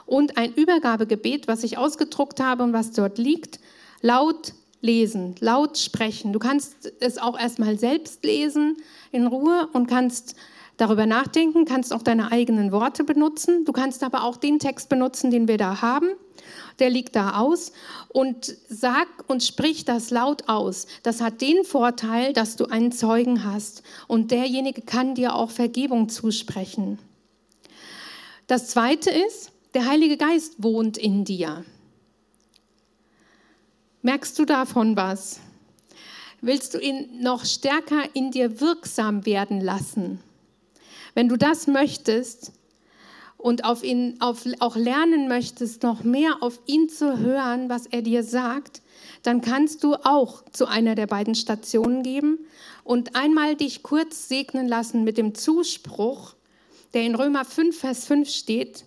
und 0.05 0.37
ein 0.37 0.52
Übergabegebet, 0.52 1.48
was 1.48 1.64
ich 1.64 1.79
ausgedruckt 1.79 2.40
habe 2.40 2.62
und 2.62 2.74
was 2.74 2.92
dort 2.92 3.16
liegt, 3.16 3.59
laut 4.02 4.52
lesen, 4.83 5.35
laut 5.40 5.79
sprechen. 5.79 6.35
Du 6.35 6.38
kannst 6.38 6.92
es 7.00 7.16
auch 7.16 7.38
erstmal 7.38 7.79
selbst 7.79 8.22
lesen 8.22 8.76
in 9.12 9.26
Ruhe 9.26 9.68
und 9.72 9.87
kannst 9.87 10.37
darüber 10.76 11.06
nachdenken, 11.06 11.64
kannst 11.64 11.92
auch 11.92 12.02
deine 12.02 12.32
eigenen 12.32 12.72
Worte 12.72 13.04
benutzen. 13.04 13.64
Du 13.64 13.72
kannst 13.72 14.02
aber 14.02 14.24
auch 14.24 14.36
den 14.36 14.58
Text 14.58 14.88
benutzen, 14.88 15.30
den 15.30 15.48
wir 15.48 15.58
da 15.58 15.82
haben. 15.82 16.08
Der 16.78 16.90
liegt 16.90 17.16
da 17.16 17.38
aus 17.38 17.72
und 18.08 18.56
sag 18.68 19.08
und 19.26 19.42
sprich 19.42 19.84
das 19.84 20.10
laut 20.10 20.48
aus. 20.48 20.86
Das 21.02 21.20
hat 21.20 21.40
den 21.40 21.64
Vorteil, 21.64 22.32
dass 22.32 22.56
du 22.56 22.66
einen 22.66 22.92
Zeugen 22.92 23.44
hast 23.44 23.82
und 24.06 24.30
derjenige 24.30 24.82
kann 24.82 25.14
dir 25.14 25.34
auch 25.34 25.50
Vergebung 25.50 26.08
zusprechen. 26.08 26.98
Das 28.46 28.68
zweite 28.68 29.10
ist, 29.10 29.50
der 29.74 29.86
Heilige 29.86 30.16
Geist 30.16 30.62
wohnt 30.62 30.98
in 30.98 31.24
dir. 31.24 31.64
Merkst 34.02 34.38
du 34.38 34.44
davon 34.44 34.96
was? 34.96 35.40
Willst 36.40 36.74
du 36.74 36.78
ihn 36.78 37.22
noch 37.22 37.44
stärker 37.44 38.04
in 38.12 38.30
dir 38.30 38.60
wirksam 38.60 39.26
werden 39.26 39.60
lassen? 39.60 40.20
Wenn 41.16 41.31
du 41.31 41.38
das 41.38 41.66
möchtest 41.66 42.52
und 43.38 43.64
auf 43.64 43.83
ihn 43.83 44.16
auf, 44.20 44.44
auch 44.59 44.76
lernen 44.76 45.29
möchtest, 45.29 45.83
noch 45.83 46.05
mehr 46.05 46.42
auf 46.42 46.61
ihn 46.66 46.90
zu 46.90 47.18
hören, 47.18 47.70
was 47.70 47.87
er 47.87 48.02
dir 48.02 48.22
sagt, 48.22 48.83
dann 49.22 49.40
kannst 49.40 49.83
du 49.83 49.94
auch 49.94 50.44
zu 50.52 50.66
einer 50.66 50.94
der 50.94 51.07
beiden 51.07 51.35
Stationen 51.35 52.02
geben 52.02 52.40
und 52.85 53.16
einmal 53.16 53.57
dich 53.57 53.83
kurz 53.83 54.29
segnen 54.29 54.68
lassen 54.68 55.05
mit 55.05 55.16
dem 55.16 55.35
Zuspruch, 55.35 56.35
der 56.92 57.05
in 57.05 57.14
Römer 57.14 57.46
5, 57.46 57.79
Vers 57.79 58.05
5 58.05 58.29
steht. 58.29 58.85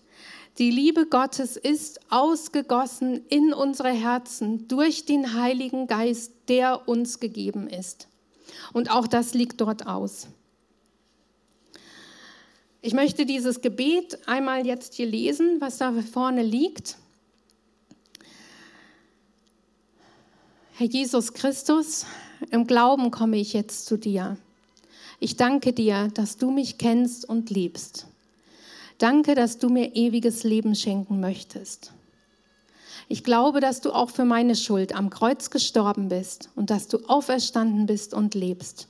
Die 0.59 0.69
Liebe 0.69 1.07
Gottes 1.07 1.57
ist 1.57 1.99
ausgegossen 2.11 3.25
in 3.29 3.53
unsere 3.53 3.89
Herzen 3.89 4.67
durch 4.67 5.05
den 5.05 5.33
Heiligen 5.33 5.87
Geist, 5.87 6.31
der 6.47 6.87
uns 6.87 7.19
gegeben 7.19 7.67
ist. 7.67 8.07
Und 8.71 8.91
auch 8.91 9.07
das 9.07 9.33
liegt 9.33 9.59
dort 9.61 9.87
aus. 9.87 10.27
Ich 12.81 12.93
möchte 12.93 13.25
dieses 13.25 13.59
Gebet 13.59 14.19
einmal 14.25 14.65
jetzt 14.65 14.93
hier 14.93 15.05
lesen, 15.05 15.59
was 15.59 15.79
da 15.79 15.93
vorne 16.01 16.43
liegt. 16.43 16.97
Herr 20.75 20.87
Jesus 20.87 21.33
Christus, 21.33 22.05
im 22.51 22.67
Glauben 22.67 23.11
komme 23.11 23.35
ich 23.35 23.51
jetzt 23.51 23.85
zu 23.85 23.97
dir. 23.97 24.37
Ich 25.19 25.35
danke 25.35 25.73
dir, 25.73 26.07
dass 26.13 26.37
du 26.37 26.51
mich 26.51 26.77
kennst 26.77 27.27
und 27.27 27.49
liebst. 27.49 28.07
Danke, 28.97 29.35
dass 29.35 29.57
du 29.57 29.67
mir 29.67 29.95
ewiges 29.95 30.45
Leben 30.45 30.73
schenken 30.73 31.19
möchtest. 31.19 31.91
Ich 33.09 33.25
glaube, 33.25 33.59
dass 33.59 33.81
du 33.81 33.91
auch 33.91 34.09
für 34.09 34.23
meine 34.23 34.55
Schuld 34.55 34.95
am 34.95 35.09
Kreuz 35.09 35.49
gestorben 35.49 36.07
bist 36.07 36.49
und 36.55 36.69
dass 36.69 36.87
du 36.87 36.99
auferstanden 37.09 37.87
bist 37.87 38.13
und 38.13 38.35
lebst. 38.35 38.87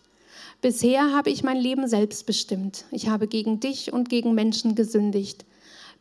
Bisher 0.62 1.13
habe 1.13 1.30
ich 1.30 1.41
mein 1.41 1.56
Leben 1.56 1.88
selbst 1.88 2.26
bestimmt. 2.26 2.84
Ich 2.91 3.08
habe 3.08 3.28
gegen 3.28 3.62
dich 3.62 3.93
und 3.93 4.10
gegen 4.10 4.34
Menschen 4.36 4.76
gesündigt. 4.76 5.45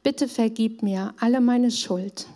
Bitte 0.03 0.27
vergib 0.27 0.83
mir 0.83 1.15
alle 1.21 1.41
meine 1.41 1.71
Schuld. 1.71 2.27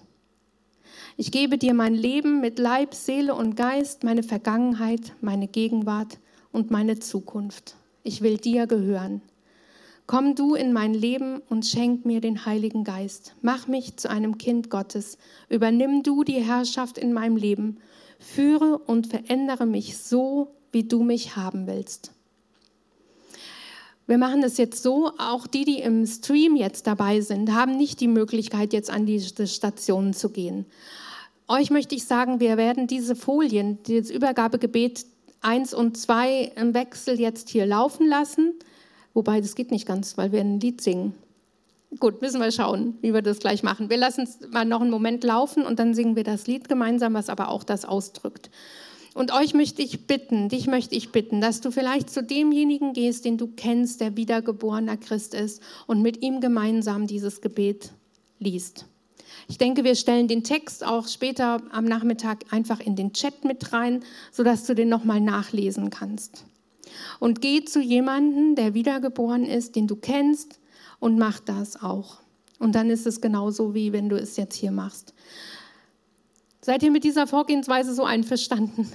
Ich 1.17 1.33
gebe 1.33 1.59
dir 1.59 1.75
mein 1.75 1.95
Leben 1.95 2.41
mit 2.41 2.61
Leib, 2.61 2.95
Seele 2.95 3.35
und 3.35 3.57
Geist, 3.57 4.05
meine 4.05 4.23
Vergangenheit, 4.23 5.13
meine 5.21 5.49
Gegenwart 5.49 6.19
und 6.53 6.71
meine 6.71 7.01
Zukunft. 7.01 7.75
Ich 8.05 8.23
will 8.23 8.39
dir 8.39 8.69
gehören. 8.69 9.21
Komm 10.07 10.37
du 10.37 10.55
in 10.55 10.73
mein 10.73 10.95
Leben 10.95 11.43
und 11.49 11.67
schenk 11.67 12.05
mir 12.05 12.21
den 12.21 12.47
Heiligen 12.47 12.85
Geist. 12.85 13.35
Mach 13.43 13.67
mich 13.67 13.97
zu 13.97 14.09
einem 14.09 14.39
Kind 14.39 14.71
Gottes. 14.71 15.19
Übernimm 15.49 16.05
du 16.05 16.23
die 16.23 16.41
Herrschaft 16.41 16.99
in 16.99 17.13
meinem 17.13 17.37
Leben. 17.37 17.79
Führe 18.21 18.79
und 18.79 19.09
verändere 19.09 19.67
mich 19.67 19.99
so, 19.99 20.55
wie 20.73 20.85
du 20.85 21.03
mich 21.03 21.37
haben 21.37 21.67
willst. 21.67 22.13
Wir 24.07 24.19
machen 24.19 24.43
das 24.43 24.59
jetzt 24.59 24.83
so, 24.83 25.13
auch 25.19 25.47
die, 25.47 25.65
die 25.65 25.79
im 25.81 26.07
Stream 26.07 26.57
jetzt 26.57 26.87
dabei 26.87 27.21
sind, 27.21 27.53
haben 27.53 27.77
nicht 27.77 28.01
die 28.01 28.09
Möglichkeit, 28.09 28.73
jetzt 28.73 28.91
an 28.91 29.07
diese 29.07 29.47
Stationen 29.47 30.13
zu 30.13 30.31
gehen. 30.31 30.67
Euch 31.47 31.71
möchte 31.71 31.95
ich 31.95 32.05
sagen, 32.05 32.41
wir 32.41 32.57
werden 32.57 32.87
diese 32.87 33.15
Folien, 33.15 33.79
das 33.87 34.11
Übergabegebet 34.11 35.07
1 35.43 35.75
und 35.75 35.97
2 35.97 36.53
im 36.57 36.75
Wechsel 36.75 37.21
jetzt 37.21 37.49
hier 37.49 37.67
laufen 37.67 38.09
lassen. 38.09 38.55
Wobei, 39.15 39.41
das 39.41 39.55
geht 39.55 39.71
nicht 39.71 39.87
ganz, 39.87 40.17
weil 40.17 40.33
wir 40.33 40.41
ein 40.41 40.61
Lied 40.61 40.81
singen. 40.81 41.15
Gut, 41.99 42.23
müssen 42.23 42.41
wir 42.41 42.51
schauen, 42.53 42.97
wie 43.03 43.13
wir 43.13 43.23
das 43.23 43.39
gleich 43.39 43.63
machen. 43.63 43.91
Wir 43.91 43.99
lassen 43.99 44.23
es 44.23 44.41
mal 44.51 44.65
noch 44.65 44.81
einen 44.81 44.91
Moment 44.91 45.25
laufen 45.25 45.67
und 45.67 45.79
dann 45.79 45.95
singen 45.95 46.17
wir 46.17 46.25
das 46.25 46.47
Lied 46.47 46.69
gemeinsam, 46.69 47.13
was 47.15 47.29
aber 47.29 47.49
auch 47.49 47.65
das 47.65 47.85
ausdrückt. 47.85 48.51
Und 49.15 49.33
euch 49.33 49.53
möchte 49.53 49.83
ich 49.83 50.07
bitten, 50.07 50.49
dich 50.49 50.67
möchte 50.67 50.95
ich 50.95 51.13
bitten, 51.13 51.41
dass 51.41 51.61
du 51.61 51.71
vielleicht 51.71 52.09
zu 52.09 52.23
demjenigen 52.23 52.95
gehst, 52.95 53.25
den 53.25 53.37
du 53.37 53.47
kennst, 53.47 54.01
der 54.01 54.17
wiedergeborener 54.17 54.97
Christ 54.97 55.35
ist 55.35 55.63
und 55.87 56.01
mit 56.01 56.23
ihm 56.23 56.41
gemeinsam 56.41 57.07
dieses 57.07 57.43
Gebet 57.43 57.93
liest. 58.39 58.87
Ich 59.49 59.59
denke, 59.59 59.85
wir 59.85 59.97
stellen 59.97 60.29
den 60.29 60.45
Text 60.45 60.85
auch 60.85 61.09
später 61.09 61.61
am 61.73 61.85
Nachmittag 61.85 62.45
einfach 62.51 62.81
in 62.81 62.97
den 62.97 63.13
Chat 63.13 63.45
mit 63.45 63.73
rein, 63.73 64.03
sodass 64.31 64.65
du 64.65 64.75
den 64.75 64.89
nochmal 64.89 65.21
nachlesen 65.21 65.91
kannst. 65.91 66.45
Und 67.21 67.41
geh 67.41 67.65
zu 67.65 67.81
jemandem, 67.81 68.55
der 68.55 68.75
wiedergeboren 68.75 69.45
ist, 69.45 69.77
den 69.77 69.87
du 69.87 69.97
kennst, 69.97 70.59
und 71.01 71.19
mach 71.19 71.41
das 71.41 71.83
auch. 71.83 72.19
Und 72.61 72.77
dann 72.77 72.89
ist 72.89 73.09
es 73.09 73.21
genauso, 73.21 73.75
wie 73.75 73.93
wenn 73.93 74.09
du 74.09 74.17
es 74.17 74.37
jetzt 74.37 74.55
hier 74.55 74.71
machst. 74.71 75.15
Seid 76.65 76.85
ihr 76.85 76.93
mit 76.93 77.03
dieser 77.03 77.27
Vorgehensweise 77.27 77.93
so 77.93 78.05
einverstanden? 78.05 78.91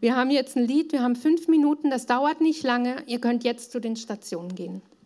Wir 0.00 0.16
haben 0.16 0.32
jetzt 0.32 0.56
ein 0.56 0.66
Lied, 0.66 0.90
wir 0.90 1.00
haben 1.00 1.14
fünf 1.14 1.46
Minuten, 1.46 1.88
das 1.88 2.06
dauert 2.06 2.40
nicht 2.40 2.64
lange. 2.64 2.96
Ihr 3.06 3.20
könnt 3.20 3.44
jetzt 3.44 3.70
zu 3.70 3.80
den 3.80 3.94
Stationen 3.94 4.52
gehen. 4.56 4.82